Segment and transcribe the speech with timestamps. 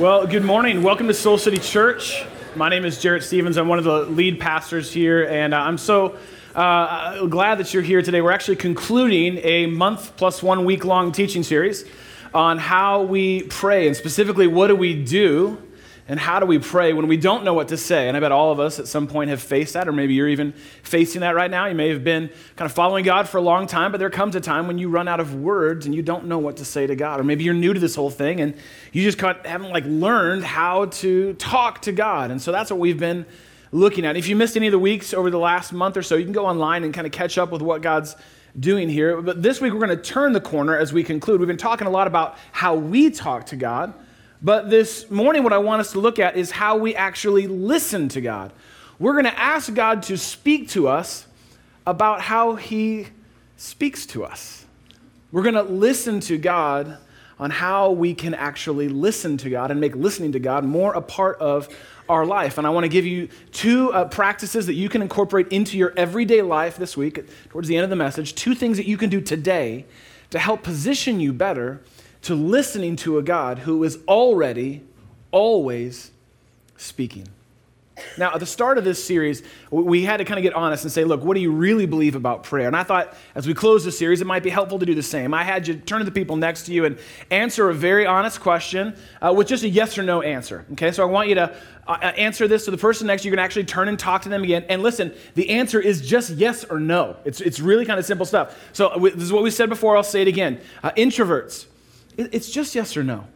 [0.00, 0.82] Well, good morning.
[0.82, 2.24] Welcome to Soul City Church.
[2.56, 3.58] My name is Jarrett Stevens.
[3.58, 6.16] I'm one of the lead pastors here, and uh, I'm so
[6.54, 8.22] uh, glad that you're here today.
[8.22, 11.84] We're actually concluding a month plus one week long teaching series
[12.32, 15.58] on how we pray, and specifically, what do we do
[16.10, 18.08] and how do we pray when we don't know what to say?
[18.08, 20.28] And I bet all of us at some point have faced that, or maybe you're
[20.28, 20.52] even
[20.82, 21.66] facing that right now.
[21.66, 24.34] You may have been kind of following God for a long time, but there comes
[24.34, 26.84] a time when you run out of words and you don't know what to say
[26.84, 27.20] to God.
[27.20, 28.56] Or maybe you're new to this whole thing and
[28.92, 32.32] you just haven't like learned how to talk to God.
[32.32, 33.24] And so that's what we've been
[33.70, 34.16] looking at.
[34.16, 36.32] If you missed any of the weeks over the last month or so, you can
[36.32, 38.16] go online and kind of catch up with what God's
[38.58, 39.22] doing here.
[39.22, 41.38] But this week we're going to turn the corner as we conclude.
[41.38, 43.94] We've been talking a lot about how we talk to God.
[44.42, 48.08] But this morning, what I want us to look at is how we actually listen
[48.10, 48.52] to God.
[48.98, 51.26] We're going to ask God to speak to us
[51.86, 53.08] about how He
[53.58, 54.64] speaks to us.
[55.30, 56.96] We're going to listen to God
[57.38, 61.02] on how we can actually listen to God and make listening to God more a
[61.02, 61.68] part of
[62.08, 62.56] our life.
[62.56, 65.92] And I want to give you two uh, practices that you can incorporate into your
[65.96, 68.34] everyday life this week, towards the end of the message.
[68.34, 69.84] Two things that you can do today
[70.30, 71.82] to help position you better
[72.22, 74.82] to listening to a God who is already,
[75.30, 76.10] always
[76.76, 77.26] speaking.
[78.16, 80.92] Now, at the start of this series, we had to kind of get honest and
[80.92, 82.66] say, look, what do you really believe about prayer?
[82.66, 85.02] And I thought as we close the series, it might be helpful to do the
[85.02, 85.34] same.
[85.34, 86.98] I had you turn to the people next to you and
[87.30, 90.64] answer a very honest question uh, with just a yes or no answer.
[90.72, 91.54] Okay, so I want you to
[91.86, 93.32] uh, uh answer this to the person next to you.
[93.32, 94.64] You can actually turn and talk to them again.
[94.68, 97.16] And listen, the answer is just yes or no.
[97.24, 98.56] It's, it's really kind of simple stuff.
[98.72, 99.96] So, uh, this is what we said before.
[99.96, 100.60] I'll say it again.
[100.82, 101.66] Uh, introverts,
[102.16, 103.26] it's just yes or no.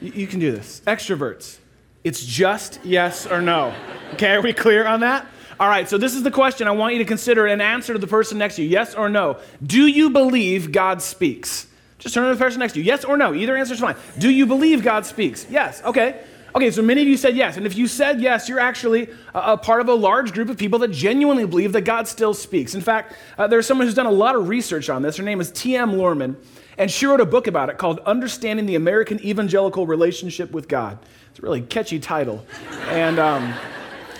[0.00, 0.82] You can do this.
[0.86, 1.58] Extroverts,
[2.04, 3.74] it's just yes or no.
[4.14, 5.26] Okay, are we clear on that?
[5.58, 7.98] All right, so this is the question I want you to consider and answer to
[7.98, 9.38] the person next to you yes or no.
[9.62, 11.66] Do you believe God speaks?
[11.98, 12.84] Just turn to the person next to you.
[12.84, 13.34] Yes or no.
[13.34, 13.96] Either answer is fine.
[14.18, 15.46] Do you believe God speaks?
[15.48, 15.82] Yes.
[15.82, 16.20] Okay.
[16.54, 17.56] Okay, so many of you said yes.
[17.56, 20.56] And if you said yes, you're actually a, a part of a large group of
[20.56, 22.74] people that genuinely believe that God still speaks.
[22.74, 25.16] In fact, uh, there's someone who's done a lot of research on this.
[25.16, 25.92] Her name is T.M.
[25.92, 26.36] Luhrmann.
[26.78, 30.98] And she wrote a book about it called Understanding the American Evangelical Relationship with God.
[31.30, 32.44] It's a really catchy title.
[32.88, 33.54] And um,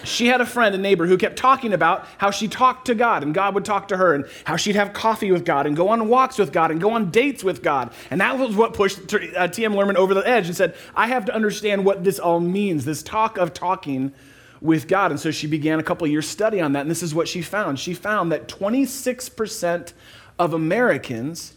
[0.06, 3.22] she had a friend, a neighbor, who kept talking about how she talked to God
[3.22, 5.88] and God would talk to her, and how she'd have coffee with God and go
[5.88, 7.92] on walks with God and go on dates with God.
[8.10, 9.74] And that was what pushed uh, T.M.
[9.74, 13.02] Luhrmann over the edge and said, I have to understand what this all means, this
[13.02, 14.12] talk of talking
[14.60, 15.10] with God.
[15.10, 17.42] And so she began a couple years study on that, and this is what she
[17.42, 17.78] found.
[17.78, 19.92] She found that 26%
[20.38, 21.55] of Americans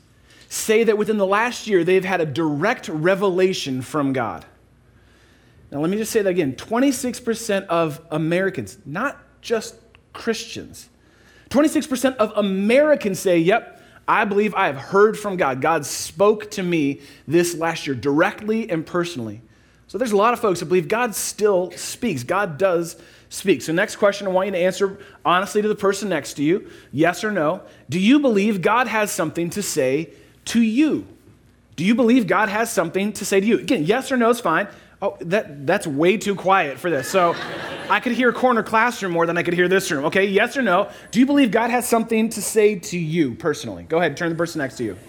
[0.50, 4.46] say that within the last year they've had a direct revelation from God.
[5.72, 9.76] Now, let me just say that again 26% of Americans, not just
[10.12, 10.90] Christians,
[11.50, 15.62] 26% of Americans say, Yep, I believe I have heard from God.
[15.62, 19.42] God spoke to me this last year directly and personally.
[19.88, 22.24] So there's a lot of folks that believe God still speaks.
[22.24, 22.96] God does
[23.30, 23.62] speak.
[23.62, 26.70] So, next question I want you to answer honestly to the person next to you
[26.92, 27.62] yes or no.
[27.90, 30.12] Do you believe God has something to say
[30.50, 31.08] to you.
[31.76, 33.60] Do you believe God has something to say to you?
[33.60, 34.68] Again, yes or no is fine.
[35.02, 37.10] Oh, that, that's way too quiet for this.
[37.10, 37.36] So
[37.90, 40.06] I could hear corner classroom more than I could hear this room.
[40.06, 40.90] Okay, yes or no?
[41.12, 43.84] Do you believe God has something to say to you personally?
[43.84, 44.98] Go ahead, turn the person next to you.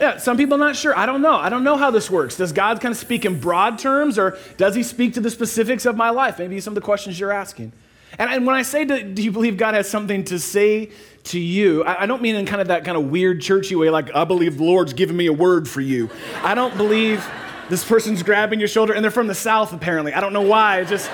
[0.00, 0.98] Yeah, some people not sure.
[0.98, 1.36] I don't know.
[1.36, 2.36] I don't know how this works.
[2.36, 5.86] Does God kind of speak in broad terms or does he speak to the specifics
[5.86, 6.40] of my life?
[6.40, 7.72] Maybe some of the questions you're asking.
[8.18, 10.90] And, and when I say, do you believe God has something to say
[11.24, 13.90] to you, I, I don't mean in kind of that kind of weird churchy way,
[13.90, 16.10] like, I believe the Lord's given me a word for you.
[16.42, 17.26] I don't believe
[17.70, 20.12] this person's grabbing your shoulder, and they're from the South, apparently.
[20.12, 20.84] I don't know why.
[20.84, 21.10] Just,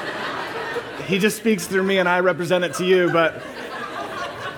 [1.07, 3.43] he just speaks through me, and I represent it to you, but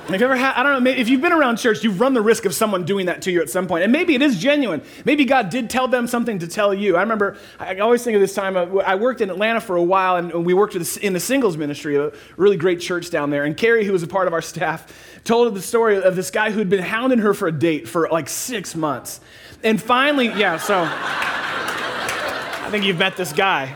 [0.08, 2.20] if you ever had, I don't know, if you've been around church, you've run the
[2.20, 3.84] risk of someone doing that to you at some point.
[3.84, 4.82] And maybe it is genuine.
[5.04, 6.96] Maybe God did tell them something to tell you.
[6.96, 9.82] I remember, I always think of this time, uh, I worked in Atlanta for a
[9.82, 13.44] while, and we worked in the singles ministry, of a really great church down there.
[13.44, 14.92] And Carrie, who was a part of our staff,
[15.22, 18.28] told the story of this guy who'd been hounding her for a date for like
[18.28, 19.20] six months.
[19.62, 23.66] And finally, yeah, so I think you've met this guy.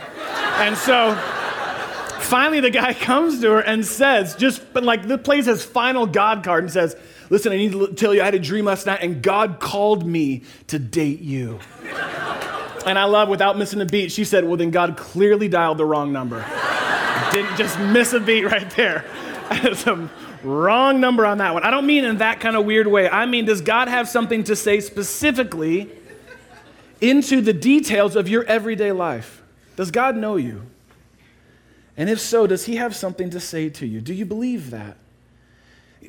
[0.59, 1.11] And so,
[2.21, 6.45] Finally, the guy comes to her and says, just, like the plays his final God
[6.45, 6.97] card and says,
[7.29, 10.07] Listen, I need to tell you, I had a dream last night and God called
[10.07, 11.59] me to date you.
[12.87, 15.85] and I love, without missing a beat, she said, Well, then God clearly dialed the
[15.85, 16.39] wrong number.
[17.33, 19.05] Didn't just miss a beat right there.
[19.75, 20.11] Some
[20.43, 21.65] wrong number on that one.
[21.65, 23.09] I don't mean in that kind of weird way.
[23.09, 25.91] I mean, does God have something to say specifically
[27.01, 29.43] into the details of your everyday life?
[29.77, 30.63] Does God know you?
[31.97, 34.01] And if so, does he have something to say to you?
[34.01, 34.97] Do you believe that?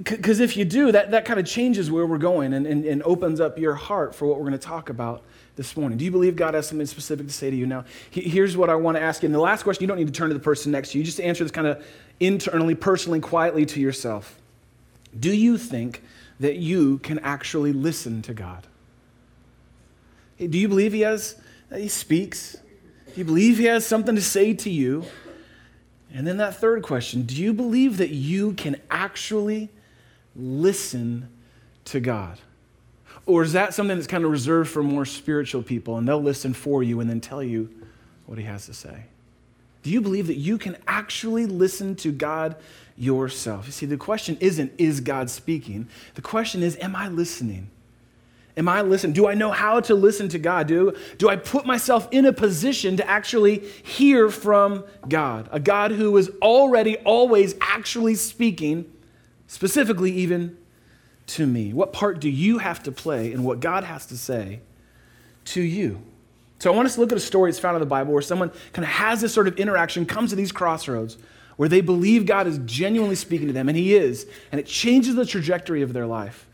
[0.03, 3.01] Because if you do, that, that kind of changes where we're going and, and, and
[3.03, 5.23] opens up your heart for what we're going to talk about
[5.55, 5.97] this morning.
[5.97, 7.83] Do you believe God has something specific to say to you now?
[8.11, 9.27] Here's what I want to ask you.
[9.27, 11.03] And the last question, you don't need to turn to the person next to you.
[11.03, 11.83] Just answer this kind of
[12.19, 14.39] internally, personally, quietly to yourself.
[15.19, 16.03] Do you think
[16.39, 18.67] that you can actually listen to God?
[20.37, 22.53] Do you believe He has, that He speaks?
[22.53, 25.05] Do you believe He has something to say to you?
[26.13, 29.69] And then that third question do you believe that you can actually
[30.35, 31.29] listen
[31.85, 32.39] to God?
[33.25, 36.53] Or is that something that's kind of reserved for more spiritual people and they'll listen
[36.53, 37.69] for you and then tell you
[38.25, 39.03] what he has to say?
[39.83, 42.55] Do you believe that you can actually listen to God
[42.97, 43.65] yourself?
[43.65, 45.87] You see, the question isn't, is God speaking?
[46.15, 47.69] The question is, am I listening?
[48.57, 49.13] Am I listening?
[49.13, 50.67] Do I know how to listen to God?
[50.67, 55.47] Do, do I put myself in a position to actually hear from God?
[55.51, 58.91] A God who is already, always actually speaking,
[59.45, 60.57] specifically even
[61.27, 61.71] to me?
[61.71, 64.61] What part do you have to play in what God has to say
[65.45, 66.01] to you?
[66.57, 68.23] So I want us to look at a story that's found in the Bible where
[68.23, 71.17] someone kind of has this sort of interaction, comes to these crossroads
[71.57, 75.15] where they believe God is genuinely speaking to them, and He is, and it changes
[75.15, 76.46] the trajectory of their life.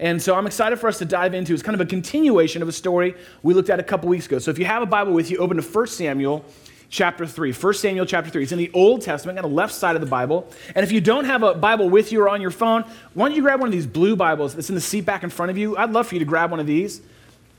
[0.00, 1.52] And so I'm excited for us to dive into.
[1.52, 4.38] It's kind of a continuation of a story we looked at a couple weeks ago.
[4.38, 6.42] So if you have a Bible with you, open to 1 Samuel
[6.88, 7.52] chapter 3.
[7.52, 8.42] 1 Samuel chapter 3.
[8.42, 10.50] It's in the Old Testament, on the left side of the Bible.
[10.74, 13.36] And if you don't have a Bible with you or on your phone, why don't
[13.36, 15.58] you grab one of these blue Bibles that's in the seat back in front of
[15.58, 15.76] you?
[15.76, 17.02] I'd love for you to grab one of these.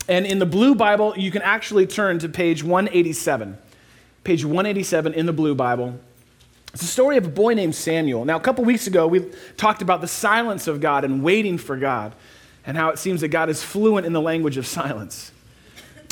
[0.10, 3.56] And in the blue Bible, you can actually turn to page 187.
[4.24, 6.00] Page 187 in the blue Bible.
[6.74, 8.24] It's a story of a boy named Samuel.
[8.24, 9.26] Now, a couple weeks ago, we
[9.58, 12.14] talked about the silence of God and waiting for God,
[12.66, 15.31] and how it seems that God is fluent in the language of silence.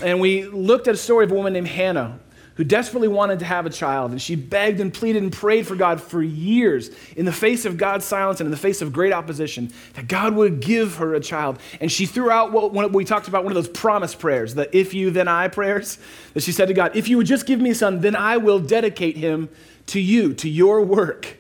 [0.03, 2.19] And we looked at a story of a woman named Hannah
[2.59, 4.11] who desperately wanted to have a child.
[4.11, 7.77] And she begged and pleaded and prayed for God for years in the face of
[7.77, 11.21] God's silence and in the face of great opposition that God would give her a
[11.21, 11.57] child.
[11.79, 14.93] And she threw out what we talked about, one of those promise prayers, the if
[14.93, 15.99] you, then I prayers,
[16.33, 18.35] that she said to God, If you would just give me a son, then I
[18.35, 19.47] will dedicate him
[19.85, 21.37] to you, to your work.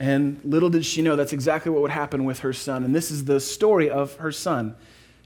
[0.00, 2.84] And little did she know that's exactly what would happen with her son.
[2.84, 4.74] And this is the story of her son.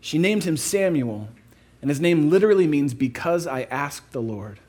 [0.01, 1.29] She named him Samuel,
[1.81, 4.61] and his name literally means because I asked the Lord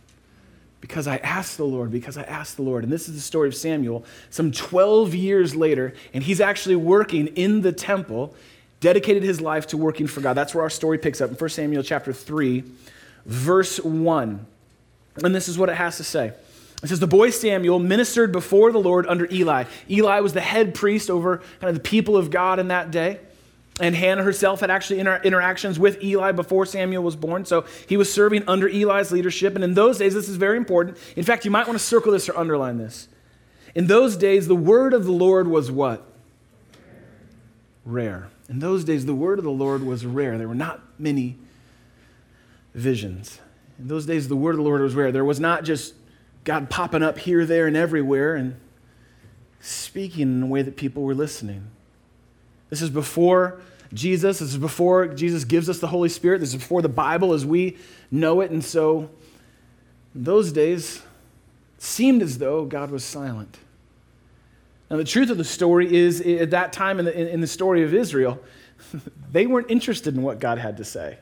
[0.81, 2.83] because I asked the Lord, because I asked the Lord.
[2.83, 7.27] And this is the story of Samuel, some 12 years later, and he's actually working
[7.27, 8.33] in the temple,
[8.79, 10.33] dedicated his life to working for God.
[10.33, 12.63] That's where our story picks up in 1 Samuel chapter 3,
[13.25, 14.45] verse 1.
[15.23, 16.33] And this is what it has to say.
[16.81, 19.65] It says, The boy Samuel ministered before the Lord under Eli.
[19.89, 23.19] Eli was the head priest over kind of the people of God in that day.
[23.81, 27.45] And Hannah herself had actually inter- interactions with Eli before Samuel was born.
[27.45, 29.55] So he was serving under Eli's leadership.
[29.55, 30.97] And in those days, this is very important.
[31.15, 33.07] In fact, you might want to circle this or underline this.
[33.75, 36.05] In those days, the word of the Lord was what?
[37.85, 38.29] Rare.
[38.49, 40.37] In those days, the word of the Lord was rare.
[40.37, 41.37] There were not many
[42.73, 43.39] visions.
[43.77, 45.11] In those days, the word of the Lord was rare.
[45.11, 45.93] There was not just
[46.43, 48.59] God popping up here, there, and everywhere and
[49.59, 51.67] speaking in a way that people were listening.
[52.69, 53.61] This is before
[53.93, 54.39] Jesus.
[54.39, 56.39] This is before Jesus gives us the Holy Spirit.
[56.39, 57.77] This is before the Bible as we
[58.11, 58.51] know it.
[58.51, 59.09] And so,
[60.15, 61.01] those days
[61.77, 63.57] seemed as though God was silent.
[64.89, 67.83] Now, the truth of the story is, at that time in the, in the story
[67.83, 68.39] of Israel,
[69.31, 71.19] they weren't interested in what God had to say.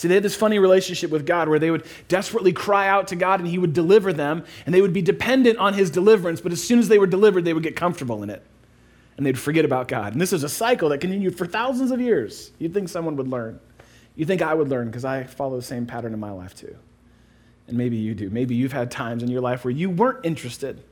[0.00, 3.16] See, they had this funny relationship with God where they would desperately cry out to
[3.16, 6.52] God and He would deliver them, and they would be dependent on His deliverance, but
[6.52, 8.42] as soon as they were delivered, they would get comfortable in it
[9.18, 10.14] and they'd forget about God.
[10.14, 12.52] And this is a cycle that continued for thousands of years.
[12.58, 13.60] You'd think someone would learn.
[14.16, 16.74] You think I would learn because I follow the same pattern in my life too.
[17.68, 18.30] And maybe you do.
[18.30, 20.82] Maybe you've had times in your life where you weren't interested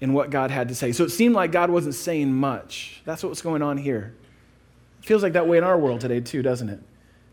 [0.00, 0.92] in what God had to say.
[0.92, 3.02] So it seemed like God wasn't saying much.
[3.04, 4.14] That's what's going on here.
[5.02, 6.80] It feels like that way in our world today too, doesn't it?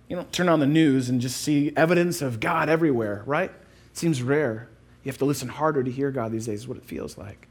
[0.07, 3.49] You don't turn on the news and just see evidence of God everywhere, right?
[3.49, 4.69] It seems rare.
[5.03, 7.47] You have to listen harder to hear God these days, is what it feels like.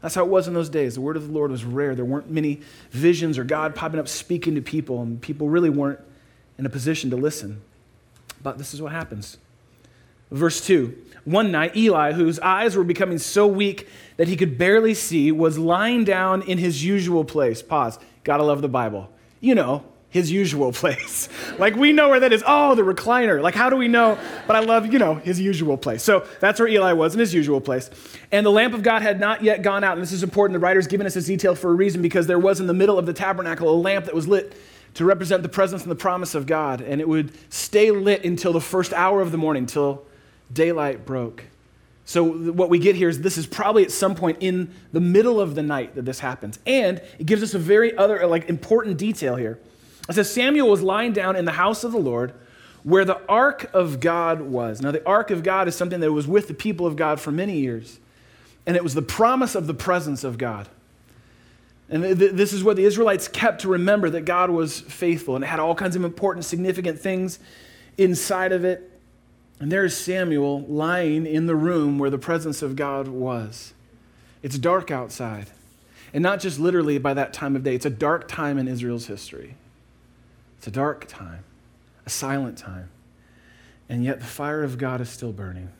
[0.00, 0.94] That's how it was in those days.
[0.94, 1.94] The word of the Lord was rare.
[1.94, 6.00] There weren't many visions or God popping up speaking to people, and people really weren't
[6.58, 7.60] in a position to listen.
[8.42, 9.36] But this is what happens.
[10.30, 14.94] Verse 2 One night, Eli, whose eyes were becoming so weak that he could barely
[14.94, 17.62] see, was lying down in his usual place.
[17.62, 17.98] Pause.
[18.24, 19.10] Gotta love the Bible.
[19.40, 21.28] You know, his usual place.
[21.58, 22.42] like we know where that is.
[22.46, 23.40] Oh, the recliner.
[23.40, 24.18] Like how do we know?
[24.46, 26.02] But I love, you know, his usual place.
[26.02, 27.90] So that's where Eli was in his usual place.
[28.30, 29.94] And the lamp of God had not yet gone out.
[29.94, 30.54] And this is important.
[30.54, 32.98] The writer's given us this detail for a reason because there was in the middle
[32.98, 34.54] of the tabernacle a lamp that was lit
[34.94, 36.80] to represent the presence and the promise of God.
[36.80, 40.04] And it would stay lit until the first hour of the morning, till
[40.52, 41.44] daylight broke.
[42.04, 45.40] So, what we get here is this is probably at some point in the middle
[45.40, 46.58] of the night that this happens.
[46.66, 49.60] And it gives us a very other, like, important detail here.
[50.08, 52.32] It says Samuel was lying down in the house of the Lord
[52.82, 54.80] where the ark of God was.
[54.80, 57.30] Now, the ark of God is something that was with the people of God for
[57.30, 58.00] many years,
[58.66, 60.68] and it was the promise of the presence of God.
[61.90, 65.44] And th- this is what the Israelites kept to remember that God was faithful, and
[65.44, 67.38] it had all kinds of important, significant things
[67.98, 68.86] inside of it.
[69.58, 73.74] And there is Samuel lying in the room where the presence of God was.
[74.42, 75.48] It's dark outside.
[76.14, 79.06] And not just literally by that time of day, it's a dark time in Israel's
[79.06, 79.56] history.
[80.60, 81.42] It's a dark time,
[82.04, 82.90] a silent time.
[83.88, 85.70] And yet the fire of God is still burning.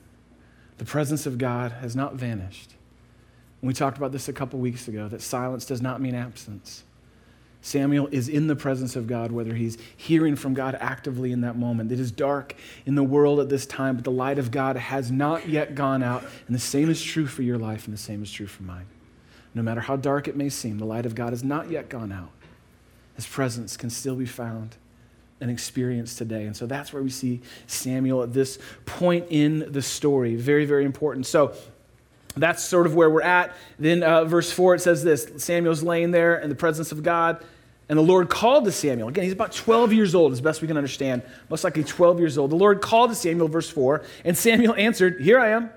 [0.78, 2.70] The presence of God has not vanished.
[3.60, 6.84] And we talked about this a couple weeks ago that silence does not mean absence.
[7.60, 11.58] Samuel is in the presence of God, whether he's hearing from God actively in that
[11.58, 11.92] moment.
[11.92, 12.54] It is dark
[12.86, 16.02] in the world at this time, but the light of God has not yet gone
[16.02, 16.24] out.
[16.46, 18.86] And the same is true for your life, and the same is true for mine.
[19.52, 22.12] No matter how dark it may seem, the light of God has not yet gone
[22.12, 22.30] out.
[23.20, 24.76] His presence can still be found
[25.42, 26.46] and experienced today.
[26.46, 30.36] And so that's where we see Samuel at this point in the story.
[30.36, 31.26] Very, very important.
[31.26, 31.52] So
[32.34, 33.54] that's sort of where we're at.
[33.78, 37.44] Then, uh, verse 4, it says this Samuel's laying there in the presence of God,
[37.90, 39.08] and the Lord called to Samuel.
[39.08, 42.38] Again, he's about 12 years old, as best we can understand, most likely 12 years
[42.38, 42.50] old.
[42.50, 45.68] The Lord called to Samuel, verse 4, and Samuel answered, Here I am.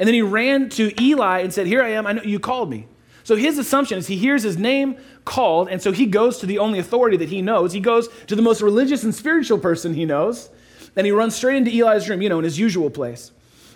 [0.00, 2.68] And then he ran to Eli and said, Here I am, I know you called
[2.68, 2.88] me.
[3.28, 6.58] So his assumption is he hears his name called, and so he goes to the
[6.58, 7.74] only authority that he knows.
[7.74, 10.48] He goes to the most religious and spiritual person he knows,
[10.96, 13.30] and he runs straight into Eli's room, you know, in his usual place.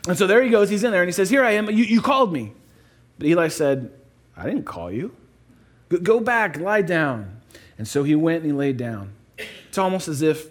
[0.08, 1.84] And so there he goes, he's in there, and he says, Here I am, you,
[1.84, 2.54] you called me.
[3.18, 3.92] But Eli said,
[4.38, 5.14] I didn't call you.
[6.02, 7.42] Go back, lie down.
[7.76, 9.12] And so he went and he laid down.
[9.68, 10.46] It's almost as if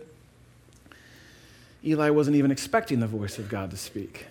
[1.84, 4.28] Eli wasn't even expecting the voice of God to speak.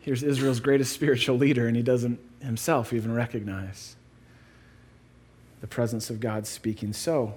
[0.00, 3.96] Here's Israel's greatest spiritual leader, and he doesn't himself even recognize
[5.60, 6.92] the presence of God speaking.
[6.92, 7.34] So,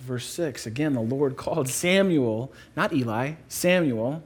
[0.00, 4.22] verse 6 again, the Lord called Samuel, not Eli, Samuel.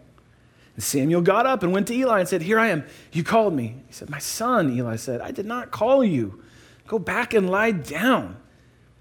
[0.75, 2.85] And Samuel got up and went to Eli and said, Here I am.
[3.13, 3.77] You called me.
[3.87, 6.43] He said, My son, Eli said, I did not call you.
[6.87, 8.37] Go back and lie down.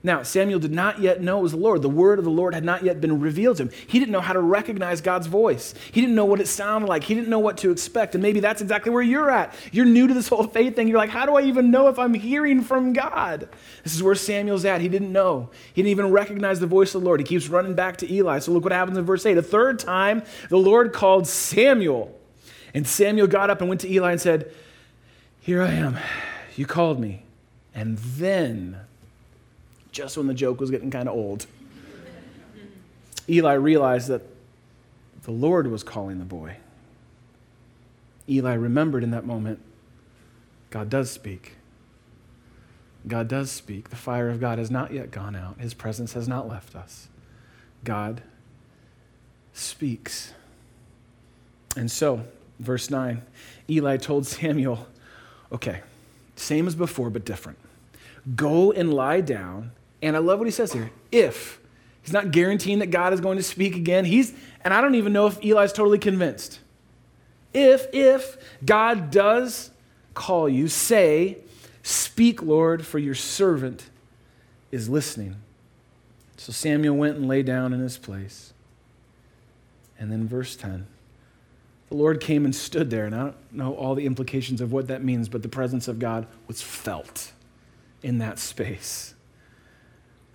[0.03, 1.83] Now, Samuel did not yet know it was the Lord.
[1.83, 3.71] The word of the Lord had not yet been revealed to him.
[3.85, 5.75] He didn't know how to recognize God's voice.
[5.91, 7.03] He didn't know what it sounded like.
[7.03, 8.15] He didn't know what to expect.
[8.15, 9.53] And maybe that's exactly where you're at.
[9.71, 10.87] You're new to this whole faith thing.
[10.87, 13.47] You're like, how do I even know if I'm hearing from God?
[13.83, 14.81] This is where Samuel's at.
[14.81, 15.51] He didn't know.
[15.73, 17.19] He didn't even recognize the voice of the Lord.
[17.19, 18.39] He keeps running back to Eli.
[18.39, 19.37] So look what happens in verse 8.
[19.37, 22.17] A third time, the Lord called Samuel.
[22.73, 24.51] And Samuel got up and went to Eli and said,
[25.41, 25.97] Here I am.
[26.55, 27.23] You called me.
[27.75, 28.79] And then
[29.91, 31.45] just when the joke was getting kind of old.
[33.29, 34.21] Eli realized that
[35.23, 36.57] the Lord was calling the boy.
[38.27, 39.59] Eli remembered in that moment
[40.69, 41.57] God does speak.
[43.07, 43.89] God does speak.
[43.89, 47.07] The fire of God has not yet gone out, His presence has not left us.
[47.83, 48.21] God
[49.53, 50.33] speaks.
[51.75, 52.25] And so,
[52.59, 53.21] verse 9,
[53.69, 54.87] Eli told Samuel,
[55.51, 55.81] okay,
[56.35, 57.57] same as before, but different.
[58.35, 59.71] Go and lie down
[60.01, 61.59] and I love what he says here if.
[62.01, 64.05] He's not guaranteeing that God is going to speak again.
[64.05, 66.59] He's, and I don't even know if Eli's totally convinced.
[67.53, 69.69] If, if God does
[70.13, 71.37] call you, say,
[71.83, 73.89] Speak, Lord, for your servant
[74.71, 75.37] is listening.
[76.37, 78.53] So Samuel went and lay down in his place.
[79.99, 80.87] And then verse 10
[81.89, 83.05] the Lord came and stood there.
[83.05, 85.99] And I don't know all the implications of what that means, but the presence of
[85.99, 87.33] God was felt
[88.01, 89.13] in that space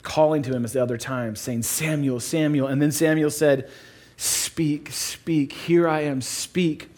[0.07, 2.69] calling to him as the other times, saying, Samuel, Samuel.
[2.69, 3.69] And then Samuel said,
[4.17, 5.53] Speak, speak.
[5.53, 6.89] Here I am, speak.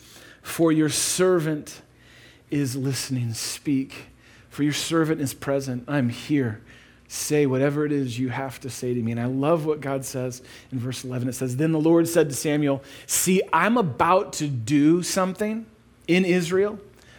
[0.43, 1.81] For your servant
[2.51, 3.33] is listening.
[3.33, 4.09] Speak.
[4.51, 5.85] For your servant is present.
[5.89, 6.63] I'm here.
[7.09, 9.13] Say whatever it is you have to say to me.
[9.13, 11.29] And I love what God says in verse 11.
[11.29, 15.65] It says, Then the Lord said to Samuel, See, I'm about to do something
[16.07, 16.79] in Israel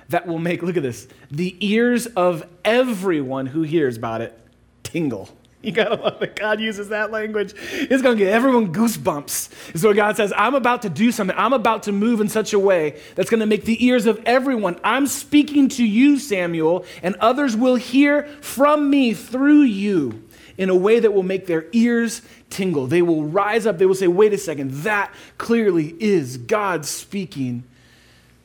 [0.09, 4.39] that will make, look at this, the ears of everyone who hears about it
[4.83, 5.29] tingle.
[5.61, 7.53] You gotta love that God uses that language.
[7.73, 9.75] It's gonna get everyone goosebumps.
[9.75, 11.35] Is what God says, I'm about to do something.
[11.37, 14.79] I'm about to move in such a way that's gonna make the ears of everyone.
[14.85, 20.23] I'm speaking to you, Samuel, and others will hear from me through you
[20.57, 22.87] in a way that will make their ears tingle.
[22.87, 23.77] They will rise up.
[23.77, 27.63] They will say, wait a second, that clearly is God speaking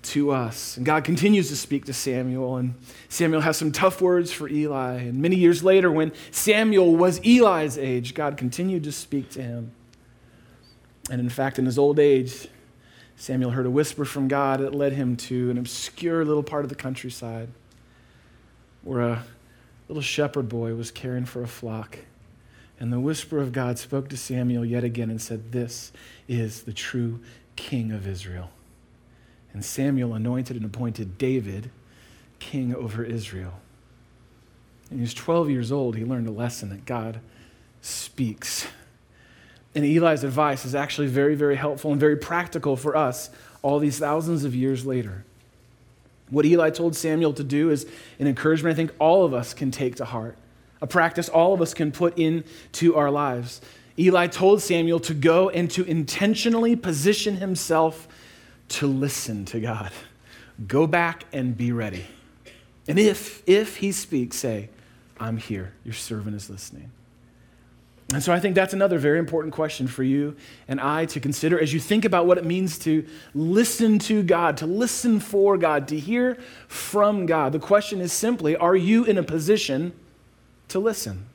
[0.04, 0.76] to us.
[0.76, 2.74] And God continues to speak to Samuel, and
[3.08, 4.94] Samuel has some tough words for Eli.
[4.94, 9.72] And many years later, when Samuel was Eli's age, God continued to speak to him.
[11.10, 12.48] And in fact, in his old age,
[13.16, 16.68] Samuel heard a whisper from God that led him to an obscure little part of
[16.68, 17.48] the countryside
[18.82, 19.24] where a
[19.88, 21.98] little shepherd boy was caring for a flock.
[22.78, 25.92] And the whisper of God spoke to Samuel yet again and said, This
[26.28, 27.20] is the true
[27.56, 28.50] king of Israel.
[29.54, 31.70] And Samuel anointed and appointed David
[32.40, 33.54] king over Israel.
[34.90, 35.96] And he was 12 years old.
[35.96, 37.20] He learned a lesson that God
[37.80, 38.66] speaks.
[39.74, 43.30] And Eli's advice is actually very, very helpful and very practical for us
[43.62, 45.24] all these thousands of years later.
[46.30, 47.86] What Eli told Samuel to do is
[48.18, 50.36] an encouragement I think all of us can take to heart,
[50.80, 53.60] a practice all of us can put into our lives.
[53.98, 58.08] Eli told Samuel to go and to intentionally position himself
[58.68, 59.90] to listen to God.
[60.66, 62.06] Go back and be ready.
[62.86, 64.70] And if if he speaks, say,
[65.18, 65.72] I'm here.
[65.84, 66.90] Your servant is listening.
[68.12, 70.36] And so I think that's another very important question for you
[70.68, 74.58] and I to consider as you think about what it means to listen to God,
[74.58, 76.36] to listen for God, to hear
[76.68, 77.52] from God.
[77.52, 79.92] The question is simply are you in a position
[80.68, 81.26] to listen?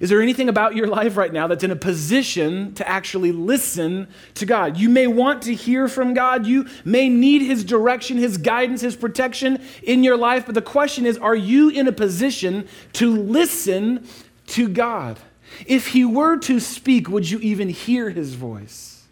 [0.00, 4.08] Is there anything about your life right now that's in a position to actually listen
[4.34, 4.76] to God?
[4.76, 6.46] You may want to hear from God.
[6.46, 10.46] You may need His direction, His guidance, His protection in your life.
[10.46, 14.06] But the question is are you in a position to listen
[14.48, 15.18] to God?
[15.66, 19.04] If He were to speak, would you even hear His voice?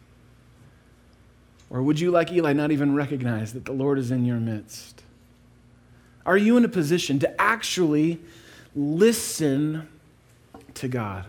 [1.69, 5.03] Or would you, like Eli, not even recognize that the Lord is in your midst?
[6.27, 8.21] Are you in a position to actually
[8.75, 9.89] listen
[10.81, 11.27] to God?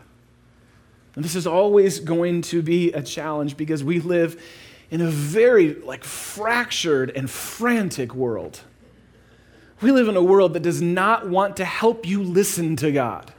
[1.16, 4.42] And this is always going to be a challenge because we live
[4.90, 8.62] in a very like fractured and frantic world.
[9.82, 13.34] We live in a world that does not want to help you listen to God.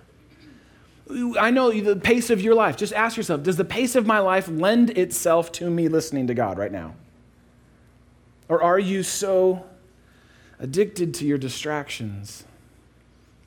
[1.39, 2.77] I know the pace of your life.
[2.77, 6.35] Just ask yourself Does the pace of my life lend itself to me listening to
[6.35, 6.95] God right now?
[8.49, 9.65] Or are you so
[10.59, 12.45] addicted to your distractions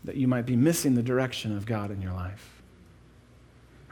[0.03, 2.54] that you might be missing the direction of God in your life?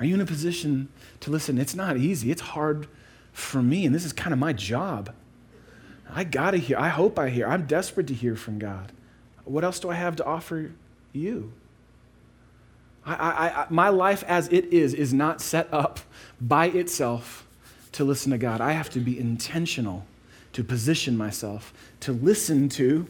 [0.04, 0.90] Are you in a position
[1.22, 1.58] to listen?
[1.58, 2.90] It's not easy, it's hard
[3.32, 5.14] for me, and this is kind of my job.
[6.10, 6.78] I got to hear.
[6.78, 7.48] I hope I hear.
[7.48, 8.92] I'm desperate to hear from God.
[9.46, 10.72] What else do I have to offer
[11.13, 11.54] you?
[13.06, 16.02] I, I, I, my life as it is is not set up
[16.42, 17.48] by itself
[17.94, 18.60] to listen to God.
[18.60, 20.06] I have to be intentional
[20.52, 23.08] to position myself to listen to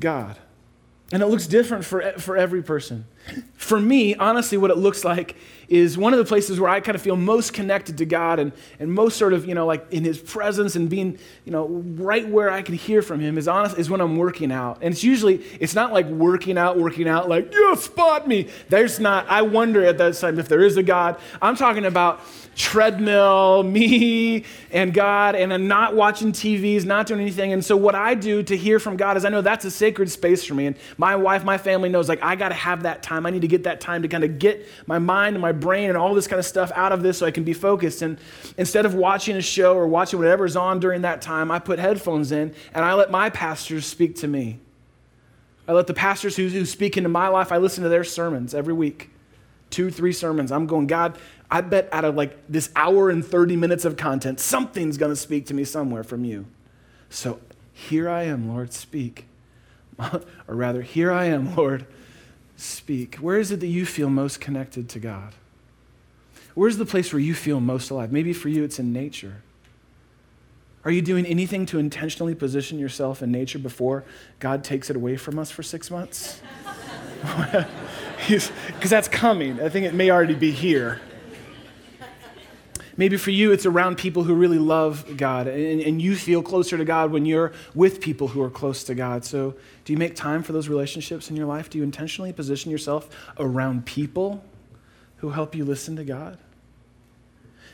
[0.00, 0.38] God.
[1.12, 3.04] And it looks different for, for every person.
[3.56, 5.36] For me, honestly, what it looks like
[5.68, 8.52] is one of the places where I kind of feel most connected to God and,
[8.78, 12.28] and most sort of, you know, like in his presence and being, you know, right
[12.28, 14.78] where I can hear from him is honest is when I'm working out.
[14.82, 18.48] And it's usually, it's not like working out, working out, like, you spot me.
[18.68, 21.18] There's not, I wonder at that time if there is a God.
[21.40, 22.20] I'm talking about
[22.56, 27.52] treadmill, me and God, and I'm not watching TVs, not doing anything.
[27.52, 30.10] And so, what I do to hear from God is I know that's a sacred
[30.10, 30.66] space for me.
[30.66, 33.13] And my wife, my family knows, like, I got to have that time.
[33.26, 35.88] I need to get that time to kind of get my mind and my brain
[35.88, 38.02] and all this kind of stuff out of this so I can be focused.
[38.02, 38.18] And
[38.58, 42.32] instead of watching a show or watching whatever's on during that time, I put headphones
[42.32, 44.58] in and I let my pastors speak to me.
[45.66, 48.54] I let the pastors who, who speak into my life, I listen to their sermons
[48.54, 49.10] every week.
[49.70, 50.52] Two, three sermons.
[50.52, 51.18] I'm going, God,
[51.50, 55.16] I bet out of like this hour and 30 minutes of content, something's going to
[55.16, 56.46] speak to me somewhere from you.
[57.08, 57.40] So
[57.72, 59.26] here I am, Lord, speak.
[59.98, 61.86] or rather, here I am, Lord,
[62.56, 63.16] speak.
[63.16, 65.34] Where is it that you feel most connected to God?
[66.54, 68.12] Where's the place where you feel most alive?
[68.12, 69.42] Maybe for you, it's in nature.
[70.84, 74.04] Are you doing anything to intentionally position yourself in nature before
[74.38, 76.40] God takes it away from us for six months?
[78.26, 79.60] Because that's coming.
[79.60, 81.00] I think it may already be here.
[82.96, 86.78] Maybe for you, it's around people who really love God, and, and, you feel closer
[86.78, 89.24] to God when you're with people who are close to God.
[89.24, 89.54] So,
[89.84, 91.68] do you make time for those relationships in your life?
[91.68, 94.44] Do you intentionally position yourself around people
[95.16, 96.38] who help you listen to God?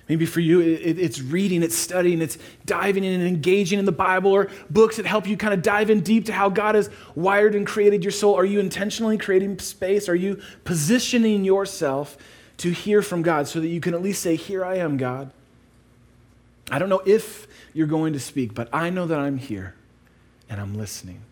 [0.09, 3.93] Maybe for you, it, it's reading, it's studying, it's diving in and engaging in the
[3.93, 6.91] Bible or books that help you kind of dive in deep to how God has
[7.15, 8.35] wired and created your soul.
[8.35, 10.09] Are you intentionally creating space?
[10.09, 12.17] Are you positioning yourself
[12.61, 15.31] to hear from God so that you can at least say, Here I am, God.
[16.71, 19.75] I don't know if you're going to speak, but I know that I'm here
[20.49, 21.23] and I'm listening.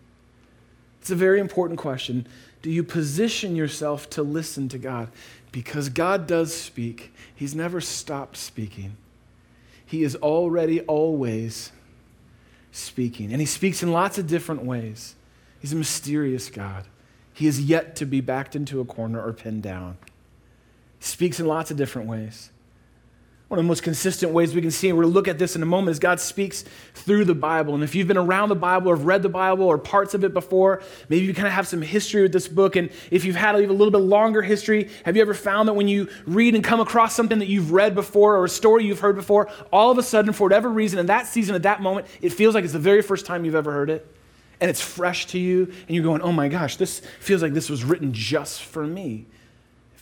[0.99, 2.27] It's a very important question.
[2.63, 5.09] Do you position yourself to listen to God?
[5.51, 8.97] Because God does speak, He's never stopped speaking.
[9.85, 11.71] He is already, always
[12.71, 13.31] speaking.
[13.31, 15.13] And He speaks in lots of different ways.
[15.59, 16.85] He's a mysterious God.
[17.33, 19.97] He is yet to be backed into a corner or pinned down
[20.99, 22.51] speaks in lots of different ways.
[23.49, 25.39] one of the most consistent ways we can see, and we're going to look at
[25.39, 27.73] this in a moment, is God speaks through the Bible.
[27.73, 30.23] And if you've been around the Bible or have read the Bible or parts of
[30.23, 32.75] it before, maybe you kind of have some history with this book.
[32.75, 35.87] And if you've had a little bit longer history, have you ever found that when
[35.87, 39.15] you read and come across something that you've read before or a story you've heard
[39.15, 42.31] before, all of a sudden, for whatever reason, in that season, at that moment, it
[42.31, 44.15] feels like it's the very first time you've ever heard it?
[44.61, 47.67] And it's fresh to you, and you're going, oh my gosh, this feels like this
[47.67, 49.25] was written just for me.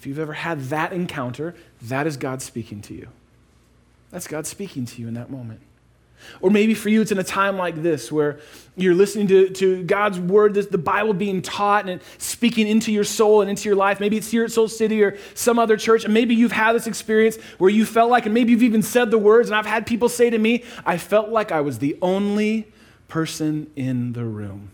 [0.07, 3.09] You've ever had that encounter, that is God speaking to you.
[4.09, 5.59] That's God speaking to you in that moment.
[6.39, 8.39] Or maybe for you, it's in a time like this where
[8.77, 13.41] you're listening to, to God's word, the Bible being taught and speaking into your soul
[13.41, 13.99] and into your life.
[13.99, 16.05] Maybe it's here at Soul City or some other church.
[16.05, 19.11] And maybe you've had this experience where you felt like, and maybe you've even said
[19.11, 21.97] the words, and I've had people say to me, I felt like I was the
[22.01, 22.65] only
[23.09, 24.71] person in the room.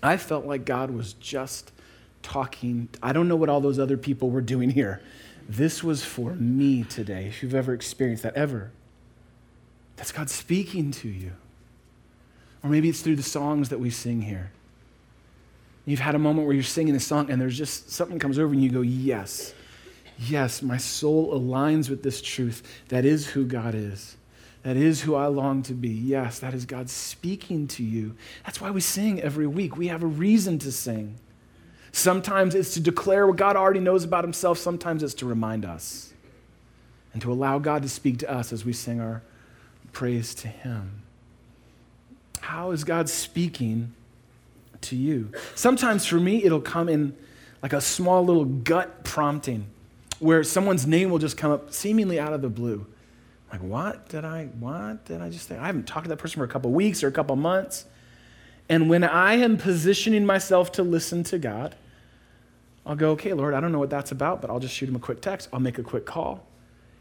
[0.00, 1.72] I felt like God was just
[2.24, 2.88] talking.
[3.00, 5.00] I don't know what all those other people were doing here.
[5.48, 8.72] This was for me today, if you've ever experienced that, ever.
[9.96, 11.32] That's God speaking to you.
[12.64, 14.50] Or maybe it's through the songs that we sing here.
[15.86, 18.52] You've had a moment where you're singing a song and there's just something comes over
[18.52, 19.52] and you go, Yes,
[20.18, 22.62] yes, my soul aligns with this truth.
[22.88, 24.16] That is who God is.
[24.62, 25.90] That is who I long to be.
[25.90, 28.16] Yes, that is God speaking to you.
[28.46, 29.76] That's why we sing every week.
[29.76, 31.16] We have a reason to sing.
[31.96, 36.12] Sometimes it's to declare what God already knows about himself, sometimes it's to remind us
[37.12, 39.22] and to allow God to speak to us as we sing our
[39.92, 41.02] praise to him.
[42.40, 43.94] How is God speaking
[44.80, 45.30] to you?
[45.54, 47.14] Sometimes for me, it'll come in
[47.62, 49.66] like a small little gut prompting
[50.18, 52.84] where someone's name will just come up seemingly out of the blue.
[53.52, 55.56] Like, what did I, what did I just say?
[55.56, 57.84] I haven't talked to that person for a couple weeks or a couple months.
[58.68, 61.76] And when I am positioning myself to listen to God,
[62.86, 64.96] I'll go, okay, Lord, I don't know what that's about, but I'll just shoot him
[64.96, 65.48] a quick text.
[65.52, 66.46] I'll make a quick call.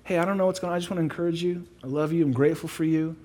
[0.06, 0.78] Hey, I don't know what's going on.
[0.78, 1.68] I just want to encourage you.
[1.84, 2.24] I love you.
[2.24, 3.16] I'm grateful for you.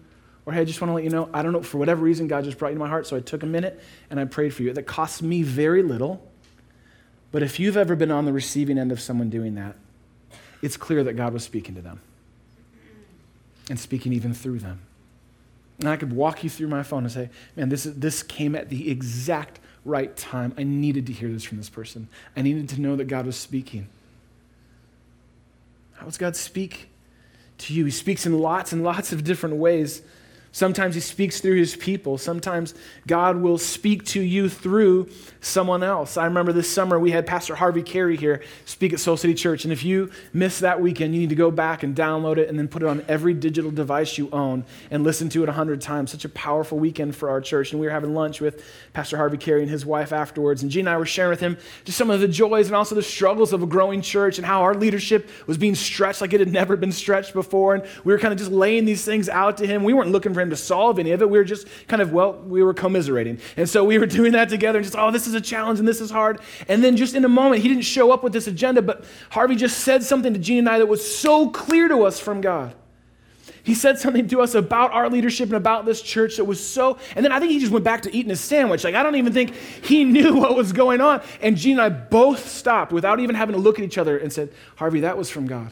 [0.47, 2.27] Or, hey, I just want to let you know, I don't know, for whatever reason,
[2.27, 4.55] God just brought you to my heart, so I took a minute and I prayed
[4.55, 4.73] for you.
[4.73, 6.27] That costs me very little.
[7.31, 9.77] But if you've ever been on the receiving end of someone doing that,
[10.62, 12.01] it's clear that God was speaking to them
[13.68, 14.81] and speaking even through them.
[15.79, 18.57] And I could walk you through my phone and say, man, this, is, this came
[18.57, 20.54] at the exact right time.
[20.56, 22.08] I needed to hear this from this person.
[22.36, 23.88] I needed to know that God was speaking.
[25.94, 26.88] How does God speak
[27.58, 27.84] to you?
[27.84, 30.02] He speaks in lots and lots of different ways.
[30.52, 32.18] Sometimes he speaks through his people.
[32.18, 32.74] Sometimes
[33.06, 35.08] God will speak to you through
[35.40, 36.16] someone else.
[36.16, 39.64] I remember this summer we had Pastor Harvey Carey here speak at Soul City Church.
[39.64, 42.58] And if you missed that weekend, you need to go back and download it and
[42.58, 45.80] then put it on every digital device you own and listen to it a hundred
[45.80, 46.11] times.
[46.11, 47.72] Such a powerful weekend for our church.
[47.72, 50.62] And we were having lunch with Pastor Harvey Carey and his wife afterwards.
[50.62, 52.94] And Jeanne and I were sharing with him just some of the joys and also
[52.94, 56.40] the struggles of a growing church and how our leadership was being stretched like it
[56.40, 57.74] had never been stretched before.
[57.74, 59.84] And we were kind of just laying these things out to him.
[59.84, 61.29] We weren't looking for him to solve any of it.
[61.29, 63.40] We were just kind of, well, we were commiserating.
[63.57, 65.88] And so we were doing that together and just, oh, this is a challenge and
[65.88, 66.40] this is hard.
[66.68, 69.57] And then just in a moment, he didn't show up with this agenda, but Harvey
[69.57, 72.74] just said something to Jeanne and I that was so clear to us from God.
[73.68, 76.96] He said something to us about our leadership and about this church that was so,
[77.14, 78.83] and then I think he just went back to eating his sandwich.
[78.83, 81.20] Like, I don't even think he knew what was going on.
[81.42, 84.33] And Jeanne and I both stopped without even having to look at each other and
[84.33, 85.70] said, Harvey, that was from God.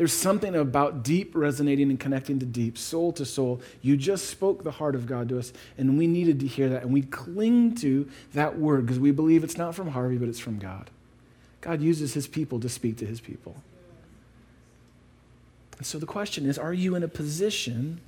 [0.00, 3.60] There's something about deep resonating and connecting to deep, soul to soul.
[3.82, 6.84] You just spoke the heart of God to us, and we needed to hear that.
[6.84, 10.38] And we cling to that word because we believe it's not from Harvey, but it's
[10.38, 10.88] from God.
[11.60, 13.56] God uses his people to speak to his people.
[15.76, 18.00] And so the question is are you in a position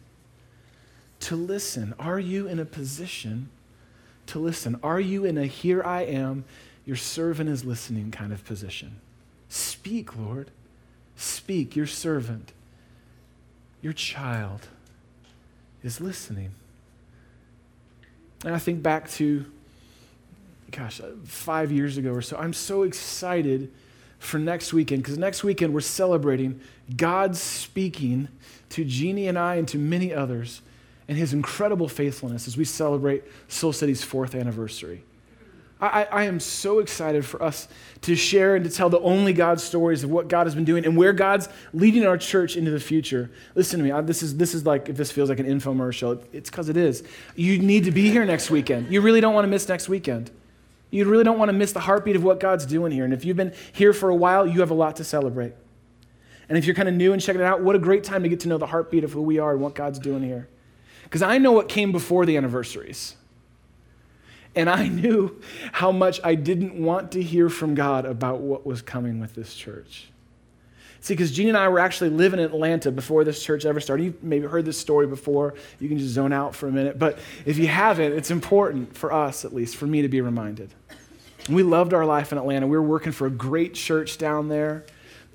[1.21, 1.93] to listen?
[1.99, 3.51] Are you in a position
[4.29, 4.81] to listen?
[4.83, 6.47] Are you in a here I am,
[6.87, 8.97] your servant is listening kind of position?
[9.51, 10.51] Speak, Lord.
[11.17, 12.53] Speak, your servant,
[13.81, 14.69] your child
[15.83, 16.53] is listening.
[18.45, 19.45] And I think back to,
[20.71, 22.37] gosh, uh, five years ago or so.
[22.37, 23.71] I'm so excited
[24.19, 26.61] for next weekend because next weekend we're celebrating
[26.97, 28.29] God speaking
[28.71, 30.63] to Jeannie and I and to many others
[31.09, 35.05] and his incredible faithfulness as we celebrate Soul City's fourth anniversary.
[35.83, 37.67] I, I, am so excited for us
[38.03, 40.87] to share and to tell the only God stories of what God has been doing
[40.87, 43.33] and where God's leading our church into the future.
[43.57, 43.91] Listen to me.
[43.91, 46.77] I, this, is, this is like, if this feels like an infomercial, it's because it
[46.77, 47.03] is.
[47.35, 48.93] You need to be here next weekend.
[48.93, 50.31] You really don't want to miss next weekend.
[50.91, 53.05] You really don't want to miss the heartbeat of what God's doing here.
[53.05, 55.55] And if you've been here for a while, you have a lot to celebrate.
[56.49, 58.29] And if you're kind of new and checking it out, what a great time to
[58.29, 60.49] get to know the heartbeat of who we are and what God's doing here.
[61.05, 63.17] Because I know what came before the anniversaries.
[64.55, 65.41] And I knew
[65.73, 69.55] how much I didn't want to hear from God about what was coming with this
[69.55, 70.09] church.
[71.01, 74.05] See, because Jeannie and I were actually living in Atlanta before this church ever started.
[74.05, 75.55] You've maybe heard this story before.
[75.81, 76.97] You can just zone out for a minute.
[76.97, 80.71] But if you haven't, it's important for us, at least, for me to be reminded.
[81.49, 82.69] We loved our life in Atlanta.
[82.69, 84.85] We were working for a great church down there.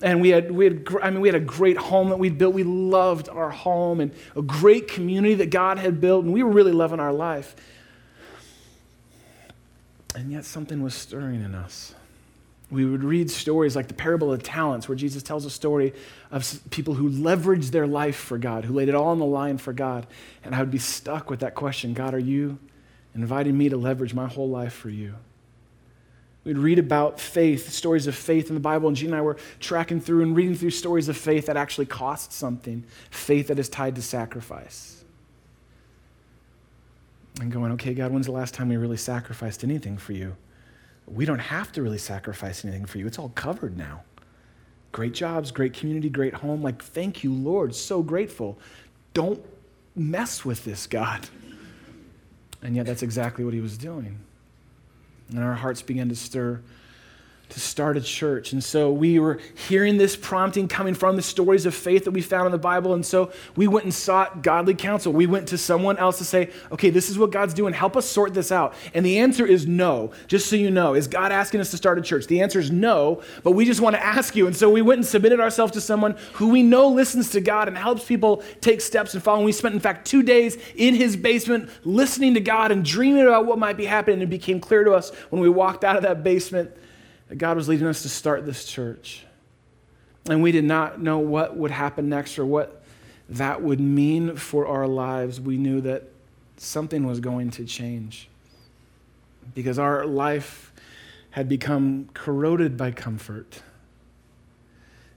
[0.02, 2.54] And we had, we had, I mean, we had a great home that we built.
[2.54, 6.24] We loved our home and a great community that God had built.
[6.24, 7.58] And we were really loving our life.
[10.18, 11.94] And yet something was stirring in us
[12.70, 15.94] we would read stories like the parable of talents, where Jesus tells a story
[16.32, 19.58] of people who leveraged their life for God, who laid it all on the line
[19.58, 20.06] for God.
[20.44, 22.60] And I would be stuck with that question God, are you
[23.16, 25.16] inviting me to leverage my whole life for you?
[26.44, 29.38] We'd read about faith, stories of faith in the Bible, and Jeanne and I were
[29.60, 33.70] tracking through and reading through stories of faith that actually cost something, faith that is
[33.70, 34.97] tied to sacrifice.
[37.40, 40.36] And going, okay, God, when's the last time we really sacrificed anything for you?
[41.08, 43.08] we don't have to really sacrifice anything for you.
[43.08, 44.04] It's all covered now.
[44.92, 46.62] Great jobs, great community, great home.
[46.62, 47.74] Like, thank you, Lord.
[47.74, 48.60] So grateful.
[49.14, 49.44] Don't
[49.96, 51.28] mess with this, God.
[52.62, 54.20] And yet, that's exactly what he was doing.
[55.30, 56.62] And our hearts began to stir
[57.50, 58.52] to start a church.
[58.52, 62.22] And so we were hearing this prompting coming from the stories of faith that we
[62.22, 62.94] found in the Bible.
[62.94, 65.14] And so we went and sought godly counsel.
[65.14, 67.74] We went to someone else to say, okay, this is what God's doing.
[67.74, 68.74] Help us sort this out.
[68.94, 70.12] And the answer is no.
[70.28, 72.28] Just so you know, is God asking us to start a church?
[72.28, 74.48] The answer is no, but we just want to ask you.
[74.48, 77.70] And so we went and submitted ourselves to someone who we know listens to God
[77.70, 79.38] and helps people take steps and follow.
[79.38, 83.24] And we spent, in fact, two days in his basement listening to God and dreaming
[83.24, 84.16] about what might be happening.
[84.16, 86.72] And it became clear to us when we walked out of that basement
[87.30, 89.26] that God was leading us to start this church.
[90.30, 92.84] And we did not know what would happen next or what
[93.30, 95.40] that would mean for our lives.
[95.40, 96.04] We knew that
[96.58, 98.30] something was going to change
[99.54, 100.74] because our life
[101.32, 103.62] had become corroded by comfort.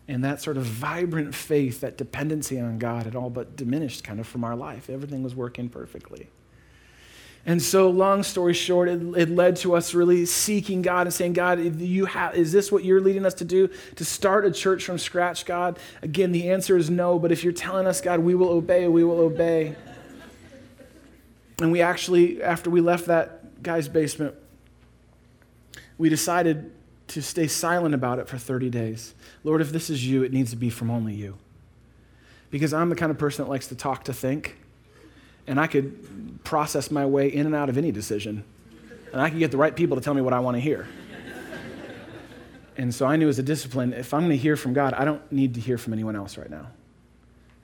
[0.06, 4.18] And that sort of vibrant faith, that dependency on God had all but diminished kind
[4.18, 4.90] of from our life.
[4.90, 6.28] Everything was working perfectly.
[7.46, 11.32] And so, long story short, it, it, led to us really seeking God and saying,
[11.32, 13.70] God, you have, is this what you're leading us to do?
[13.96, 15.78] To start a church from scratch, God?
[16.02, 19.04] Again, the answer is no, but if you're telling us, God, we will obey, we
[19.04, 19.74] will obey.
[21.60, 24.34] And we actually, after we left that guy's basement,
[25.96, 26.72] we decided
[27.08, 29.14] to stay silent about it for 30 days.
[29.44, 31.38] Lord, if this is you, it needs to be from only you.
[32.50, 34.59] Because I'm the kind of person that likes to talk to think
[35.50, 38.44] and I could process my way in and out of any decision.
[39.12, 40.86] And I could get the right people to tell me what I want to hear.
[42.76, 45.04] And so I knew as a discipline, if I'm going to hear from God, I
[45.04, 46.68] don't need to hear from anyone else right now.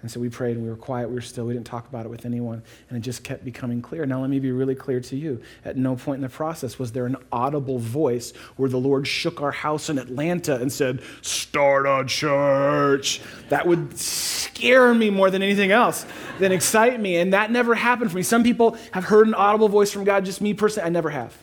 [0.07, 2.07] And so we prayed and we were quiet, we were still, we didn't talk about
[2.07, 4.07] it with anyone, and it just kept becoming clear.
[4.07, 5.43] Now, let me be really clear to you.
[5.65, 9.43] At no point in the process was there an audible voice where the Lord shook
[9.43, 13.21] our house in Atlanta and said, Start a church.
[13.49, 16.07] That would scare me more than anything else,
[16.39, 17.17] than excite me.
[17.17, 18.23] And that never happened for me.
[18.23, 21.37] Some people have heard an audible voice from God, just me personally, I never have.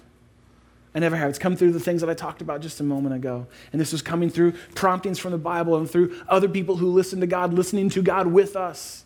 [0.95, 1.29] I never have.
[1.29, 3.47] It's come through the things that I talked about just a moment ago.
[3.71, 7.19] And this was coming through promptings from the Bible and through other people who listen
[7.21, 9.03] to God, listening to God with us.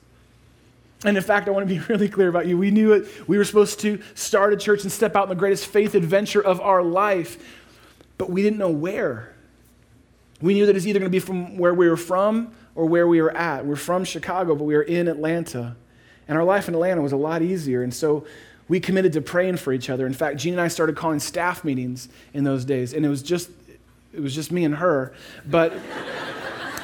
[1.06, 2.58] And in fact, I want to be really clear about you.
[2.58, 3.08] We knew it.
[3.28, 6.42] We were supposed to start a church and step out in the greatest faith adventure
[6.42, 7.38] of our life,
[8.18, 9.34] but we didn't know where.
[10.42, 13.08] We knew that it's either going to be from where we were from or where
[13.08, 13.66] we were at.
[13.66, 15.76] We're from Chicago, but we were in Atlanta.
[16.28, 17.82] And our life in Atlanta was a lot easier.
[17.82, 18.26] And so
[18.68, 20.06] we committed to praying for each other.
[20.06, 23.24] In fact, Jeanne and I started calling staff meetings in those days, and it was
[23.24, 23.50] just
[24.14, 25.14] it was just me and her.
[25.46, 25.74] But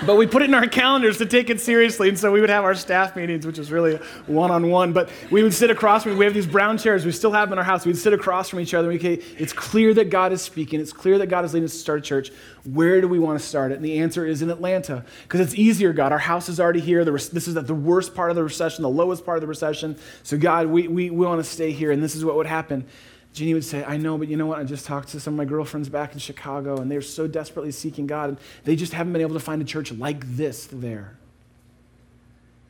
[0.05, 2.49] but we put it in our calendars to take it seriously, and so we would
[2.49, 4.93] have our staff meetings, which was really one on one.
[4.93, 6.17] But we would sit across from.
[6.17, 7.05] We have these brown chairs.
[7.05, 7.85] We still have them in our house.
[7.85, 8.89] We'd sit across from each other.
[8.91, 10.79] And we, it's clear that God is speaking.
[10.79, 12.31] It's clear that God is leading us to start a church.
[12.63, 13.75] Where do we want to start it?
[13.75, 15.93] And the answer is in Atlanta because it's easier.
[15.93, 17.03] God, our house is already here.
[17.05, 19.97] this is at the worst part of the recession, the lowest part of the recession.
[20.23, 22.85] So God, we we, we want to stay here, and this is what would happen.
[23.33, 24.59] Jeannie would say, I know, but you know what?
[24.59, 27.71] I just talked to some of my girlfriends back in Chicago, and they're so desperately
[27.71, 31.17] seeking God, and they just haven't been able to find a church like this there.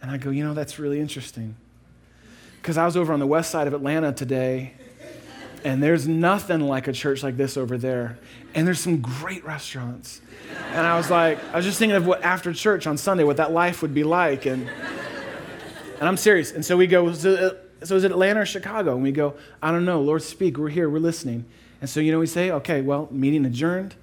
[0.01, 1.55] And I go, you know, that's really interesting.
[2.61, 4.73] Because I was over on the west side of Atlanta today,
[5.65, 8.17] and there's nothing like a church like this over there.
[8.55, 10.21] And there's some great restaurants.
[10.71, 13.37] And I was like, I was just thinking of what after church on Sunday, what
[13.37, 14.45] that life would be like.
[14.45, 14.69] And,
[15.99, 16.51] and I'm serious.
[16.51, 18.93] And so we go, uh, so is it Atlanta or Chicago?
[18.93, 20.01] And we go, I don't know.
[20.01, 20.57] Lord, speak.
[20.57, 20.89] We're here.
[20.89, 21.45] We're listening.
[21.81, 23.95] And so, you know, we say, okay, well, meeting adjourned.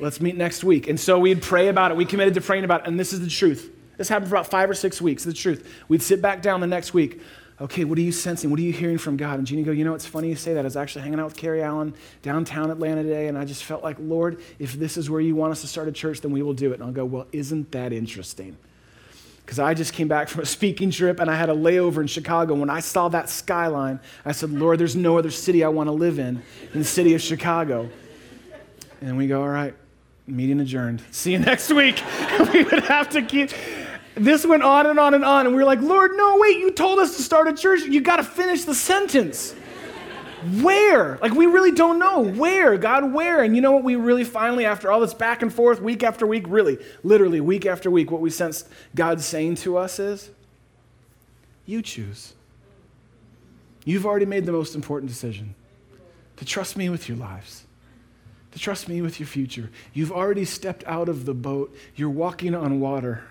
[0.00, 0.88] Let's meet next week.
[0.88, 1.96] And so we'd pray about it.
[1.96, 2.86] We committed to praying about it.
[2.88, 3.70] And this is the truth.
[3.96, 5.22] This happened for about five or six weeks.
[5.22, 5.70] The truth.
[5.88, 7.20] We'd sit back down the next week.
[7.60, 8.50] okay, what are you sensing?
[8.50, 9.38] What are you hearing from God?
[9.38, 10.60] And Jeannie go, you know, it's funny you say that.
[10.60, 13.82] I was actually hanging out with Carrie Allen downtown Atlanta today, and I just felt
[13.82, 16.42] like, Lord, if this is where you want us to start a church, then we
[16.42, 16.74] will do it.
[16.74, 18.56] And I'll go, well, isn't that interesting?
[19.44, 22.06] Because I just came back from a speaking trip and I had a layover in
[22.06, 22.54] Chicago.
[22.54, 25.92] When I saw that skyline, I said, Lord, there's no other city I want to
[25.92, 27.90] live in in the city of Chicago.
[29.00, 29.74] And we go, all right,
[30.26, 31.02] meeting adjourned.
[31.10, 32.02] See you next week.
[32.52, 33.50] we would have to keep
[34.14, 35.46] this went on and on and on.
[35.46, 37.82] And we were like, Lord, no, wait, you told us to start a church.
[37.82, 39.54] You got to finish the sentence.
[40.62, 41.18] Where?
[41.18, 42.20] Like, we really don't know.
[42.20, 42.76] Where?
[42.76, 43.42] God, where?
[43.42, 46.26] And you know what we really finally, after all this back and forth, week after
[46.26, 50.30] week, really, literally, week after week, what we sense God saying to us is,
[51.66, 52.34] You choose.
[53.84, 55.54] You've already made the most important decision
[56.36, 57.64] to trust me with your lives,
[58.52, 59.70] to trust me with your future.
[59.92, 63.24] You've already stepped out of the boat, you're walking on water.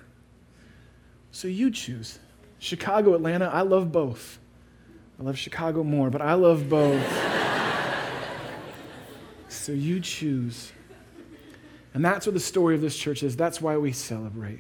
[1.32, 2.19] So you choose.
[2.60, 4.38] Chicago, Atlanta, I love both.
[5.23, 7.01] I love Chicago more, but I love both.
[9.47, 10.73] so you choose.
[11.93, 13.38] And that's what the story of this church is.
[13.38, 14.59] That's why we celebrate.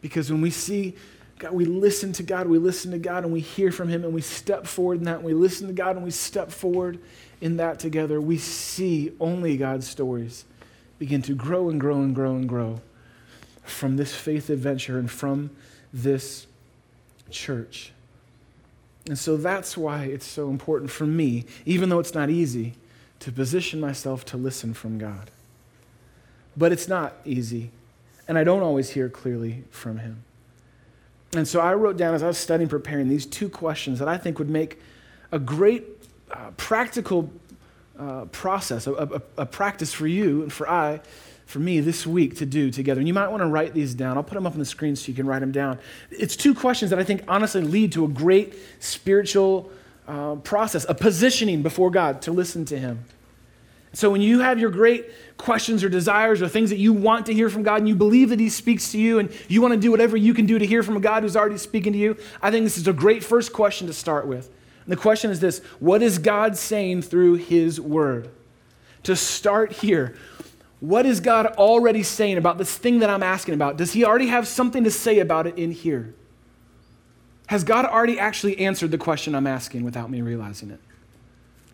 [0.00, 0.96] Because when we see
[1.38, 4.12] God, we listen to God, we listen to God, and we hear from Him, and
[4.12, 5.18] we step forward in that.
[5.18, 6.98] And we listen to God, and we step forward
[7.40, 8.20] in that together.
[8.20, 10.46] We see only God's stories
[10.98, 12.80] begin to grow and grow and grow and grow
[13.62, 15.50] from this faith adventure and from
[15.92, 16.48] this
[17.30, 17.92] church.
[19.06, 22.74] And so that's why it's so important for me, even though it's not easy,
[23.20, 25.30] to position myself to listen from God.
[26.56, 27.70] But it's not easy,
[28.26, 30.24] and I don't always hear clearly from Him.
[31.34, 34.18] And so I wrote down as I was studying, preparing, these two questions that I
[34.18, 34.80] think would make
[35.30, 35.84] a great
[36.30, 37.30] uh, practical
[37.98, 41.00] uh, process, a, a, a practice for you and for I
[41.48, 43.00] for me this week to do together.
[43.00, 44.18] And you might want to write these down.
[44.18, 45.78] I'll put them up on the screen so you can write them down.
[46.10, 49.70] It's two questions that I think honestly lead to a great spiritual
[50.06, 53.02] uh, process, a positioning before God to listen to Him.
[53.94, 55.06] So when you have your great
[55.38, 58.28] questions or desires or things that you want to hear from God and you believe
[58.28, 60.66] that He speaks to you and you want to do whatever you can do to
[60.66, 63.24] hear from a God who's already speaking to you, I think this is a great
[63.24, 64.50] first question to start with.
[64.84, 68.28] And the question is this What is God saying through His Word?
[69.04, 70.14] To start here,
[70.80, 73.76] what is God already saying about this thing that I'm asking about?
[73.76, 76.14] Does He already have something to say about it in here?
[77.48, 80.80] Has God already actually answered the question I'm asking without me realizing it?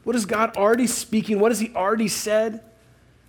[0.05, 1.40] What is God already speaking?
[1.40, 2.62] What has He already said?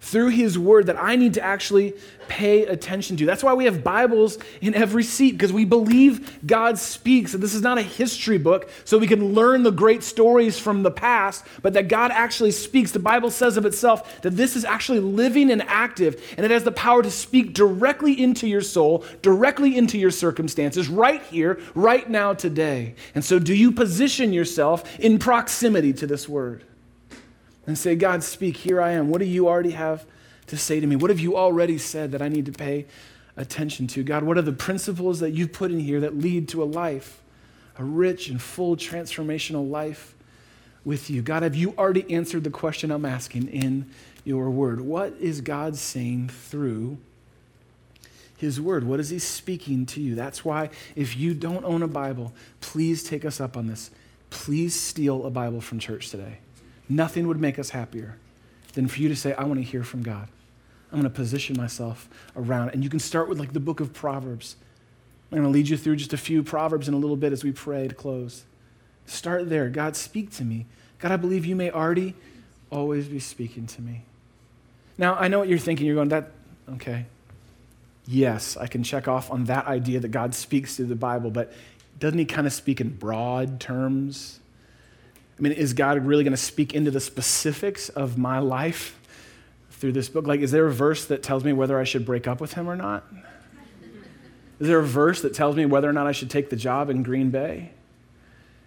[0.06, 1.96] Through His Word that I need to actually
[2.28, 3.26] pay attention to.
[3.26, 7.34] That's why we have Bibles in every seat, because we believe God speaks.
[7.34, 10.84] And this is not a history book, so we can learn the great stories from
[10.84, 12.92] the past, but that God actually speaks.
[12.92, 16.64] The Bible says of itself that this is actually living and active, and it has
[16.64, 22.08] the power to speak directly into your soul, directly into your circumstances, right here, right
[22.08, 22.94] now, today.
[23.16, 26.64] And so, do you position yourself in proximity to this Word?
[27.68, 29.10] And say, God, speak, here I am.
[29.10, 30.06] What do you already have
[30.48, 30.96] to say to me?
[30.96, 32.86] What have you already said that I need to pay
[33.36, 34.04] attention to?
[34.04, 37.22] God, what are the principles that you've put in here that lead to a life,
[37.78, 40.16] a rich and full transformational life
[40.84, 41.22] with you?
[41.22, 43.90] God, have you already answered the question I'm asking in
[44.24, 44.82] your word?
[44.82, 46.98] What is God saying through
[48.38, 48.84] his word?
[48.84, 50.14] What is he speaking to you?
[50.14, 53.92] That's why if you don't own a Bible, please take us up on this.
[54.30, 56.40] Please steal a Bible from church today.
[56.88, 58.18] Nothing would make us happier
[58.74, 60.28] than for you to say, I want to hear from God.
[60.92, 62.70] I'm going to position myself around.
[62.70, 64.56] And you can start with like the book of Proverbs.
[65.32, 67.44] I'm going to lead you through just a few Proverbs in a little bit as
[67.44, 68.44] we pray to close.
[69.06, 69.70] Start there.
[69.70, 70.68] God, speak to me.
[71.00, 72.16] God, I believe you may already
[72.70, 74.04] always be speaking to me.
[74.98, 75.86] Now, I know what you're thinking.
[75.86, 76.32] You're going, that,
[76.74, 77.06] okay.
[78.08, 81.52] Yes, I can check off on that idea that God speaks through the Bible, but
[82.00, 84.40] doesn't he kind of speak in broad terms?
[85.38, 89.00] I mean, is God really going to speak into the specifics of my life
[89.72, 90.26] through this book?
[90.26, 92.70] Like, is there a verse that tells me whether I should break up with him
[92.70, 93.06] or not?
[94.60, 96.90] Is there a verse that tells me whether or not I should take the job
[96.90, 97.72] in Green Bay?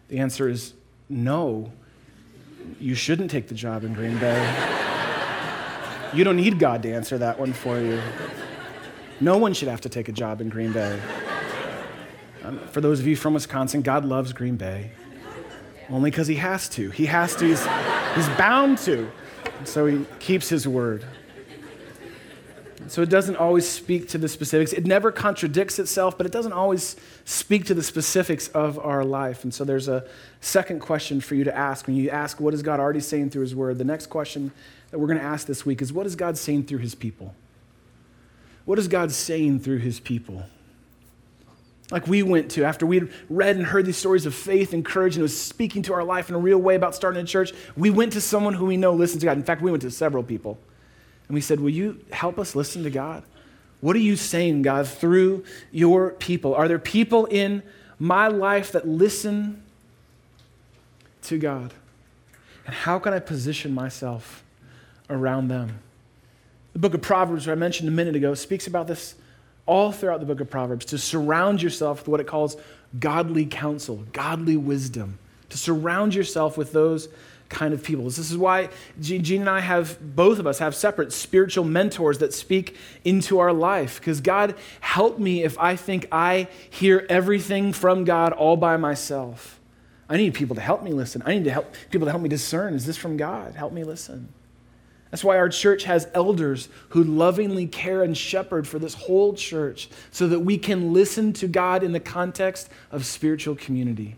[0.09, 0.75] The answer is
[1.09, 1.73] no.
[2.79, 4.39] You shouldn't take the job in Green Bay.
[6.13, 8.01] you don't need God to answer that one for you.
[9.21, 11.01] No one should have to take a job in Green Bay.
[12.45, 14.91] Um, for those of you from Wisconsin, God loves Green Bay.
[15.91, 16.91] Only because he has to.
[16.91, 17.47] He has to.
[17.47, 17.67] He's,
[18.15, 19.11] he's bound to.
[19.59, 21.05] And so he keeps his word.
[22.89, 24.73] So it doesn't always speak to the specifics.
[24.73, 29.45] It never contradicts itself, but it doesn't always speak to the specifics of our life.
[29.45, 30.07] And so there's a
[30.41, 31.87] second question for you to ask.
[31.87, 33.79] When you ask, what is God already saying through his word?
[33.79, 34.53] The next question
[34.91, 37.35] that we're going to ask this week is, what is God saying through his people?
[38.65, 40.45] What is God saying through his people?
[41.91, 45.15] Like we went to after we'd read and heard these stories of faith and courage
[45.15, 47.53] and it was speaking to our life in a real way about starting a church,
[47.77, 49.37] we went to someone who we know listens to God.
[49.37, 50.59] In fact, we went to several people.
[51.29, 53.23] And we said, Will you help us listen to God?
[53.81, 56.55] What are you saying, God, through your people?
[56.55, 57.63] Are there people in
[57.99, 59.63] my life that listen
[61.23, 61.73] to God?
[62.67, 64.45] And how can I position myself
[65.09, 65.79] around them?
[66.73, 69.15] The book of Proverbs, which I mentioned a minute ago, speaks about this
[69.69, 72.57] all throughout the book of Proverbs to surround yourself with what it calls
[72.99, 75.19] godly counsel, godly wisdom,
[75.51, 77.09] to surround yourself with those
[77.51, 78.05] kind of people.
[78.05, 82.35] This is why Jeanne and I have, both of us have separate spiritual mentors that
[82.35, 84.01] speak into our life.
[84.01, 89.61] Because God, help me if I think I hear everything from God all by myself.
[90.09, 91.23] I need people to help me listen.
[91.27, 93.55] I need to help people to help me discern is this from God?
[93.55, 94.33] Help me listen.
[95.11, 99.89] That's why our church has elders who lovingly care and shepherd for this whole church
[100.11, 104.17] so that we can listen to God in the context of spiritual community.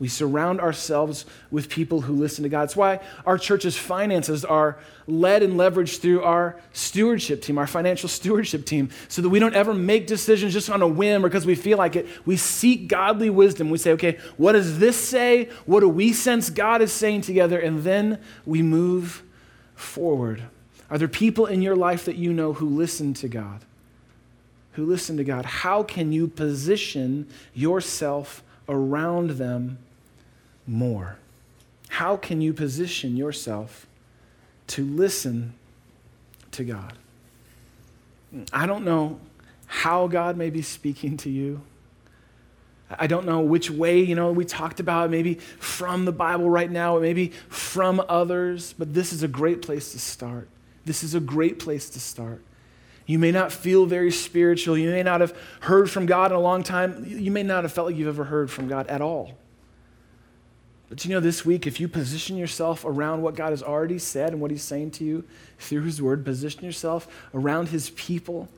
[0.00, 2.62] We surround ourselves with people who listen to God.
[2.62, 8.08] That's why our church's finances are led and leveraged through our stewardship team, our financial
[8.08, 11.46] stewardship team, so that we don't ever make decisions just on a whim or because
[11.46, 12.06] we feel like it.
[12.24, 13.70] We seek godly wisdom.
[13.70, 15.46] We say, okay, what does this say?
[15.66, 17.58] What do we sense God is saying together?
[17.58, 19.24] And then we move
[19.78, 20.44] forward.
[20.90, 23.60] Are there people in your life that you know who listen to God?
[24.72, 25.44] Who listen to God?
[25.44, 29.78] How can you position yourself around them?
[30.68, 31.16] more?
[31.88, 33.86] How can you position yourself
[34.68, 35.54] to listen
[36.52, 36.92] to God?
[38.52, 39.18] I don't know
[39.66, 41.62] how God may be speaking to you.
[42.90, 46.70] I don't know which way, you know, we talked about maybe from the Bible right
[46.70, 50.48] now, maybe from others, but this is a great place to start.
[50.86, 52.42] This is a great place to start.
[53.04, 54.76] You may not feel very spiritual.
[54.76, 57.04] You may not have heard from God in a long time.
[57.06, 59.32] You may not have felt like you've ever heard from God at all.
[60.88, 64.32] But you know, this week, if you position yourself around what God has already said
[64.32, 65.24] and what He's saying to you
[65.58, 68.48] through His Word, position yourself around His people.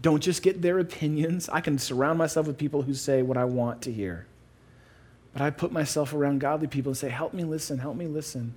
[0.00, 1.48] Don't just get their opinions.
[1.48, 4.26] I can surround myself with people who say what I want to hear.
[5.32, 8.54] But I put myself around godly people and say, Help me listen, help me listen.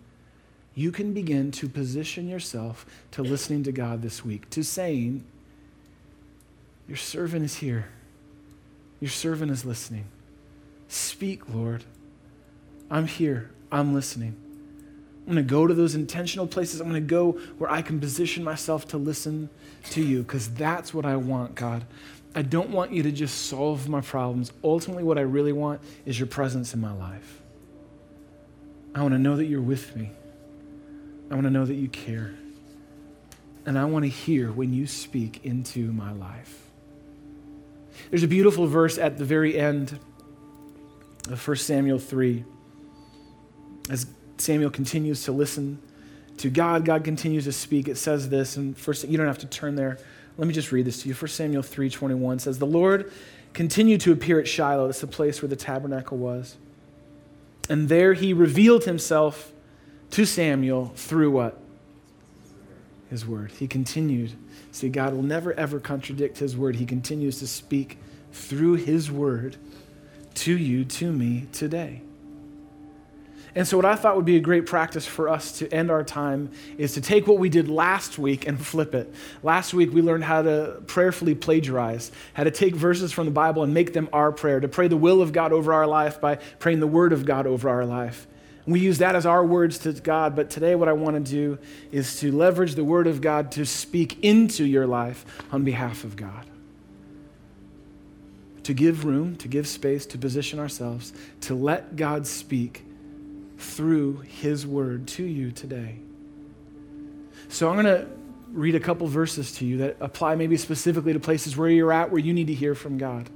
[0.73, 5.25] You can begin to position yourself to listening to God this week, to saying,
[6.87, 7.89] Your servant is here.
[8.99, 10.05] Your servant is listening.
[10.87, 11.83] Speak, Lord.
[12.89, 13.49] I'm here.
[13.71, 14.35] I'm listening.
[15.25, 16.81] I'm going to go to those intentional places.
[16.81, 19.49] I'm going to go where I can position myself to listen
[19.89, 21.85] to you because that's what I want, God.
[22.33, 24.51] I don't want you to just solve my problems.
[24.63, 27.41] Ultimately, what I really want is your presence in my life.
[28.95, 30.11] I want to know that you're with me.
[31.29, 32.33] I want to know that you care.
[33.65, 36.69] And I want to hear when you speak into my life.
[38.09, 39.99] There's a beautiful verse at the very end
[41.29, 42.43] of 1 Samuel 3
[43.89, 44.07] as
[44.37, 45.81] Samuel continues to listen
[46.41, 47.87] to God, God continues to speak.
[47.87, 49.97] It says this, and first you don't have to turn there.
[50.37, 51.13] Let me just read this to you.
[51.13, 53.11] 1 Samuel 3:21 says, "The Lord
[53.53, 54.87] continued to appear at Shiloh.
[54.87, 56.57] That's the place where the tabernacle was.
[57.69, 59.51] And there he revealed himself
[60.11, 61.59] to Samuel through what?
[63.09, 63.51] His word.
[63.51, 64.33] He continued.
[64.71, 66.77] See, God will never ever contradict his word.
[66.77, 67.97] He continues to speak
[68.31, 69.57] through his word
[70.33, 72.01] to you, to me today.
[73.53, 76.03] And so, what I thought would be a great practice for us to end our
[76.03, 79.13] time is to take what we did last week and flip it.
[79.43, 83.63] Last week, we learned how to prayerfully plagiarize, how to take verses from the Bible
[83.63, 86.35] and make them our prayer, to pray the will of God over our life by
[86.59, 88.25] praying the word of God over our life.
[88.65, 91.31] And we use that as our words to God, but today, what I want to
[91.31, 91.57] do
[91.91, 96.15] is to leverage the word of God to speak into your life on behalf of
[96.15, 96.45] God.
[98.63, 102.85] To give room, to give space, to position ourselves, to let God speak
[103.61, 105.99] through His Word to you today.
[107.49, 108.07] So I'm going to
[108.51, 112.11] read a couple verses to you that apply maybe specifically to places where you're at,
[112.11, 113.29] where you need to hear from God.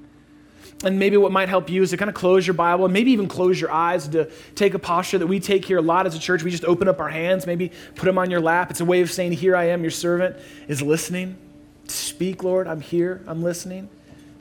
[0.84, 3.12] And maybe what might help you is to kind of close your Bible and maybe
[3.12, 6.16] even close your eyes to take a posture that we take here a lot as
[6.16, 6.44] a church.
[6.44, 8.72] We just open up our hands, maybe put them on your lap.
[8.72, 10.36] It's a way of saying, Here I am, your servant
[10.68, 11.38] is listening.
[11.88, 13.90] Speak, Lord, I'm here, I'm listening.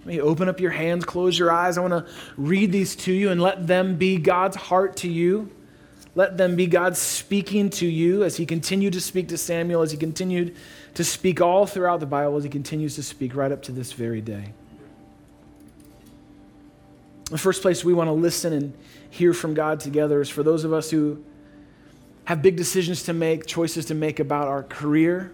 [0.04, 1.78] Me open up your hands, close your eyes.
[1.78, 5.50] I want to read these to you and let them be God's heart to you.
[6.14, 9.90] Let them be God speaking to you as he continued to speak to Samuel, as
[9.90, 10.54] he continued
[10.94, 13.92] to speak all throughout the Bible, as he continues to speak right up to this
[13.92, 14.52] very day.
[17.30, 18.74] The first place we want to listen and
[19.10, 21.24] hear from God together is for those of us who
[22.26, 25.32] have big decisions to make, choices to make about our career,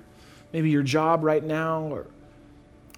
[0.52, 2.06] maybe your job right now, or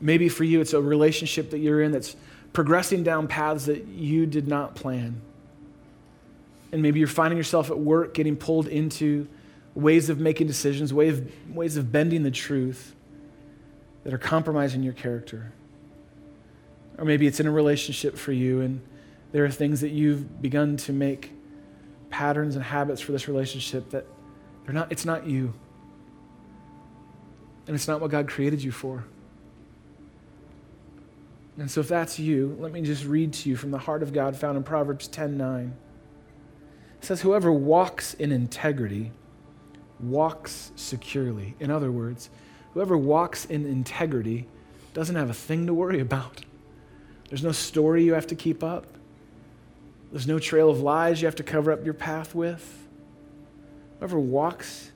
[0.01, 2.15] maybe for you it's a relationship that you're in that's
[2.53, 5.21] progressing down paths that you did not plan.
[6.73, 9.29] And maybe you're finding yourself at work getting pulled into
[9.75, 12.95] ways of making decisions, ways of, ways of bending the truth
[14.05, 15.53] that are compromising your character.
[16.99, 18.81] Or maybe it's in a relationship for you and
[19.33, 21.33] there are things that you've begun to make
[22.11, 24.07] patterns and habits for this relationship that
[24.65, 25.55] they're not, it's not you.
[27.67, 29.05] And it's not what God created you for.
[31.57, 34.13] And so if that's you, let me just read to you from the heart of
[34.13, 35.73] God found in Proverbs 10:9.
[37.03, 39.11] It says, Whoever walks in integrity
[39.99, 41.57] walks securely.
[41.59, 42.31] In other words,
[42.75, 44.47] whoever walks in integrity
[44.95, 46.45] doesn't have a thing to worry about.
[47.29, 48.87] There's no story you have to keep up.
[50.13, 52.87] There's no trail of lies you have to cover up your path with.
[53.99, 54.93] Whoever walks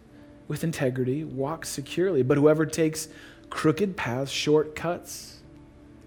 [0.46, 3.08] with integrity walks securely, but whoever takes
[3.50, 5.40] crooked paths, shortcuts,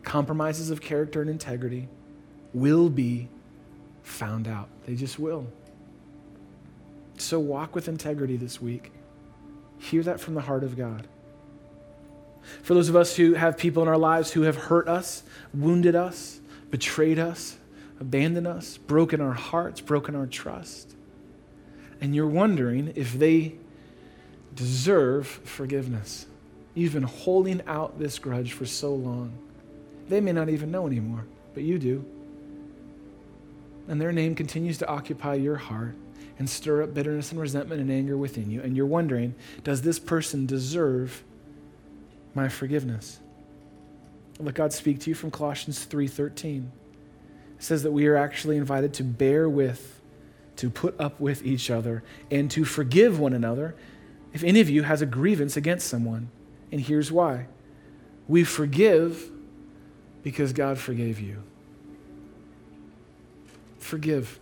[0.04, 1.90] compromises of character and integrity
[2.54, 3.28] will be
[4.02, 4.70] found out.
[4.86, 5.48] They just will.
[7.22, 8.92] So walk with integrity this week.
[9.78, 11.08] Hear that from the heart of God.
[12.64, 15.96] For those of us who have people in our lives who have hurt us, wounded
[15.96, 16.40] us,
[16.72, 17.58] betrayed us,
[18.00, 20.96] abandoned us, broken our hearts, broken our trust,
[22.02, 23.56] and you're wondering if they
[24.56, 26.26] deserve forgiveness.
[26.74, 29.34] You've been holding out this grudge for so long.
[30.08, 32.06] They may not even know anymore, but you do.
[33.88, 35.96] And their name continues to occupy your heart
[36.40, 38.62] and stir up bitterness and resentment and anger within you.
[38.62, 41.22] And you're wondering, does this person deserve
[42.34, 43.20] my forgiveness?
[44.40, 46.72] Let God speak to you from Colossians 3:13.
[47.58, 50.02] It says that we are actually invited to bear with,
[50.56, 53.76] to put up with each other, and to forgive one another
[54.34, 56.30] if any of you has a grievance against someone.
[56.72, 57.48] And here's why.
[58.30, 59.30] We forgive
[60.24, 61.44] because God forgave you.
[63.80, 64.40] Forgive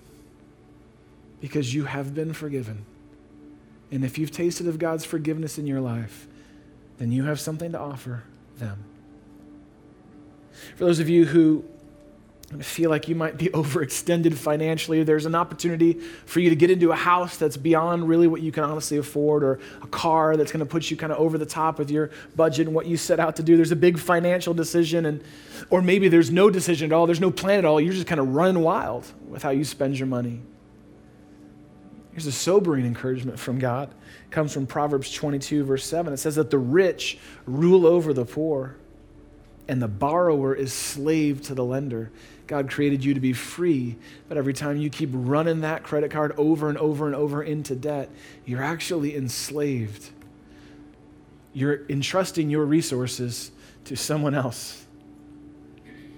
[1.39, 2.85] because you have been forgiven.
[3.91, 6.27] And if you've tasted of God's forgiveness in your life,
[6.97, 8.23] then you have something to offer
[8.57, 8.83] them.
[10.75, 11.63] For those of you who
[12.61, 15.93] feel like you might be overextended financially, there's an opportunity
[16.25, 19.43] for you to get into a house that's beyond really what you can honestly afford,
[19.43, 22.09] or a car that's going to put you kind of over the top with your
[22.35, 23.55] budget and what you set out to do.
[23.55, 25.23] There's a big financial decision, and
[25.69, 27.05] or maybe there's no decision at all.
[27.05, 27.79] There's no plan at all.
[27.79, 30.41] You're just kind of running wild with how you spend your money.
[32.17, 33.91] Here's a sobering encouragement from God.
[33.91, 36.11] It comes from Proverbs 22, verse 7.
[36.11, 38.75] It says that the rich rule over the poor,
[39.67, 42.09] and the borrower is slave to the lender.
[42.47, 43.97] God created you to be free,
[44.27, 47.75] but every time you keep running that credit card over and over and over into
[47.75, 48.09] debt,
[48.45, 50.09] you're actually enslaved.
[51.53, 53.51] You're entrusting your resources
[53.85, 54.87] to someone else.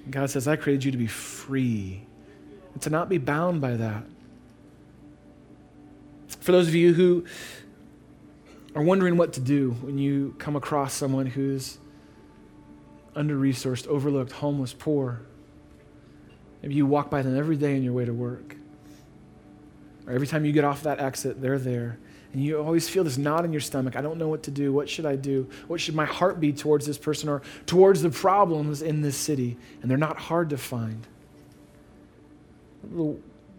[0.09, 2.03] God says, I created you to be free
[2.73, 4.05] and to not be bound by that.
[6.39, 7.25] For those of you who
[8.75, 11.77] are wondering what to do when you come across someone who's
[13.15, 15.21] under resourced, overlooked, homeless, poor,
[16.61, 18.55] maybe you walk by them every day on your way to work.
[20.07, 21.99] Or every time you get off that exit, they're there.
[22.31, 23.95] And you always feel this knot in your stomach.
[23.95, 24.71] I don't know what to do.
[24.71, 25.49] What should I do?
[25.67, 29.57] What should my heart be towards this person or towards the problems in this city?
[29.81, 31.05] And they're not hard to find.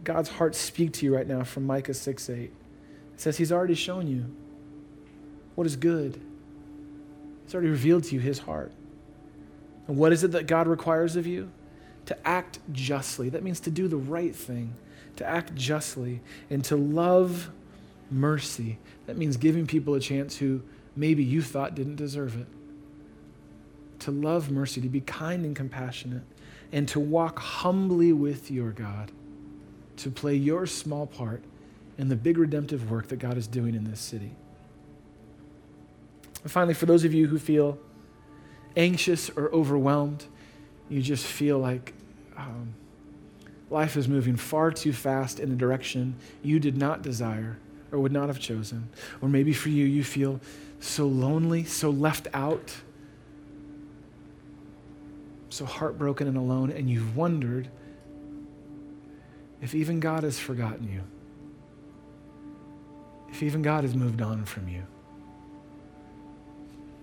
[0.05, 2.53] God's heart speak to you right now from Micah 6 8
[3.21, 4.25] says he's already shown you
[5.55, 6.19] what is good.
[7.45, 8.73] He's already revealed to you his heart.
[9.87, 11.51] And what is it that God requires of you?
[12.07, 13.29] To act justly.
[13.29, 14.75] That means to do the right thing,
[15.17, 17.51] to act justly, and to love
[18.11, 18.79] mercy.
[19.07, 20.63] That means giving people a chance who
[20.97, 22.47] maybe you thought didn't deserve it.
[24.01, 26.23] To love mercy, to be kind and compassionate,
[26.73, 29.13] and to walk humbly with your God,
[29.99, 31.43] to play your small part
[32.01, 34.31] and the big redemptive work that God is doing in this city.
[36.43, 37.79] And finally, for those of you who feel
[38.75, 40.25] anxious or overwhelmed,
[40.89, 41.93] you just feel like
[42.39, 42.75] um,
[43.69, 47.59] life is moving far too fast in a direction you did not desire
[47.93, 48.89] or would not have chosen.
[49.21, 50.41] Or maybe for you, you feel
[50.79, 52.77] so lonely, so left out,
[55.51, 57.69] so heartbroken and alone, and you've wondered
[59.61, 61.03] if even God has forgotten you
[63.33, 64.83] if even God has moved on from you.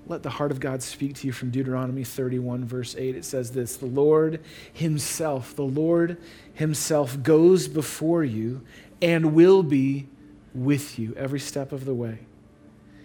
[0.08, 3.16] Let the heart of God speak to you from Deuteronomy 31, verse 8.
[3.16, 6.18] It says this The Lord Himself, the Lord
[6.54, 8.62] Himself goes before you
[9.02, 10.08] and will be
[10.54, 12.20] with you every step of the way.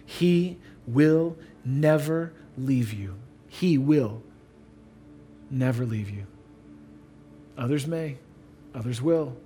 [0.07, 3.17] He will never leave you.
[3.49, 4.23] He will
[5.51, 6.27] never leave you.
[7.59, 8.17] Others may,
[8.75, 9.37] others will.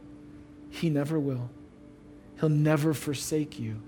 [0.70, 1.50] He never will.
[2.40, 3.80] He'll never forsake you,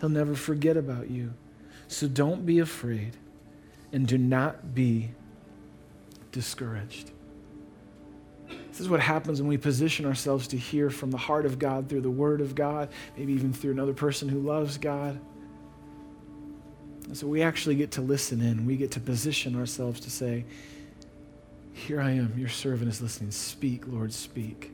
[0.00, 1.34] He'll never forget about you.
[1.88, 3.16] So don't be afraid
[3.92, 5.10] and do not be
[6.30, 7.10] discouraged.
[8.70, 11.88] This is what happens when we position ourselves to hear from the heart of God
[11.88, 15.20] through the Word of God, maybe even through another person who loves God.
[17.04, 18.66] And so we actually get to listen in.
[18.66, 20.44] We get to position ourselves to say,
[21.72, 23.32] Here I am, your servant is listening.
[23.32, 24.72] Speak, Lord, speak.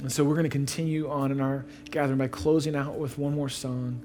[0.00, 3.34] And so we're going to continue on in our gathering by closing out with one
[3.34, 4.00] more song,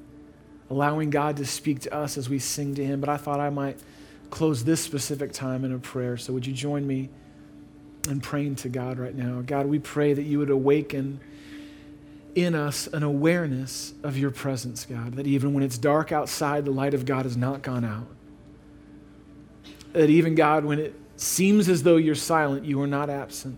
[0.69, 2.99] allowing God to speak to us as we sing to Him.
[2.99, 3.79] But I thought I might
[4.29, 6.17] close this specific time in a prayer.
[6.17, 7.09] So would you join me
[8.09, 9.41] in praying to God right now?
[9.41, 11.21] God, we pray that you would awaken
[12.35, 16.71] in us an awareness of your presence, God, that even when it's dark outside, the
[16.71, 18.07] light of God has not gone out.
[19.93, 23.57] That even, God, when it seems as though you're silent, you are not absent.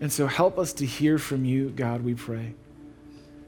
[0.00, 2.54] And so help us to hear from you, God, we pray.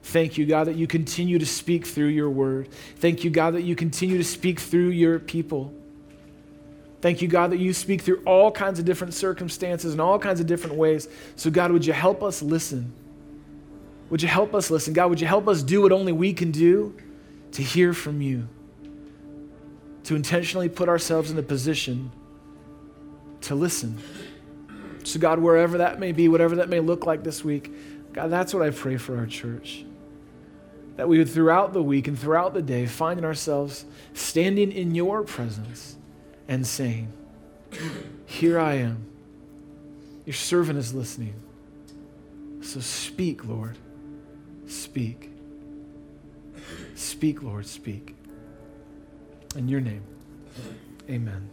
[0.03, 2.69] Thank you, God, that you continue to speak through your word.
[2.97, 5.75] Thank you, God, that you continue to speak through your people.
[7.01, 10.41] Thank you, God, that you speak through all kinds of different circumstances and all kinds
[10.41, 11.09] of different ways.
[11.35, 12.93] So, God, would you help us listen?
[14.11, 14.93] Would you help us listen?
[14.93, 16.97] God, would you help us do what only we can do
[17.53, 18.49] to hear from you?
[20.05, 22.13] To intentionally put ourselves in a position
[23.43, 23.99] to listen.
[25.07, 27.73] So, God, wherever that may be, whatever that may look like this week,
[28.13, 29.85] God, that's what I pray for our church.
[30.97, 33.85] That we would, throughout the week and throughout the day, find ourselves
[34.15, 35.97] standing in your presence
[36.49, 37.13] and saying,
[38.25, 39.07] Here I am.
[40.25, 41.35] Your servant is listening.
[42.61, 43.79] So speak, Lord.
[44.67, 45.31] Speak.
[46.97, 47.65] Speak, Lord.
[47.65, 48.17] Speak.
[49.55, 50.03] In your name,
[51.09, 51.49] amen.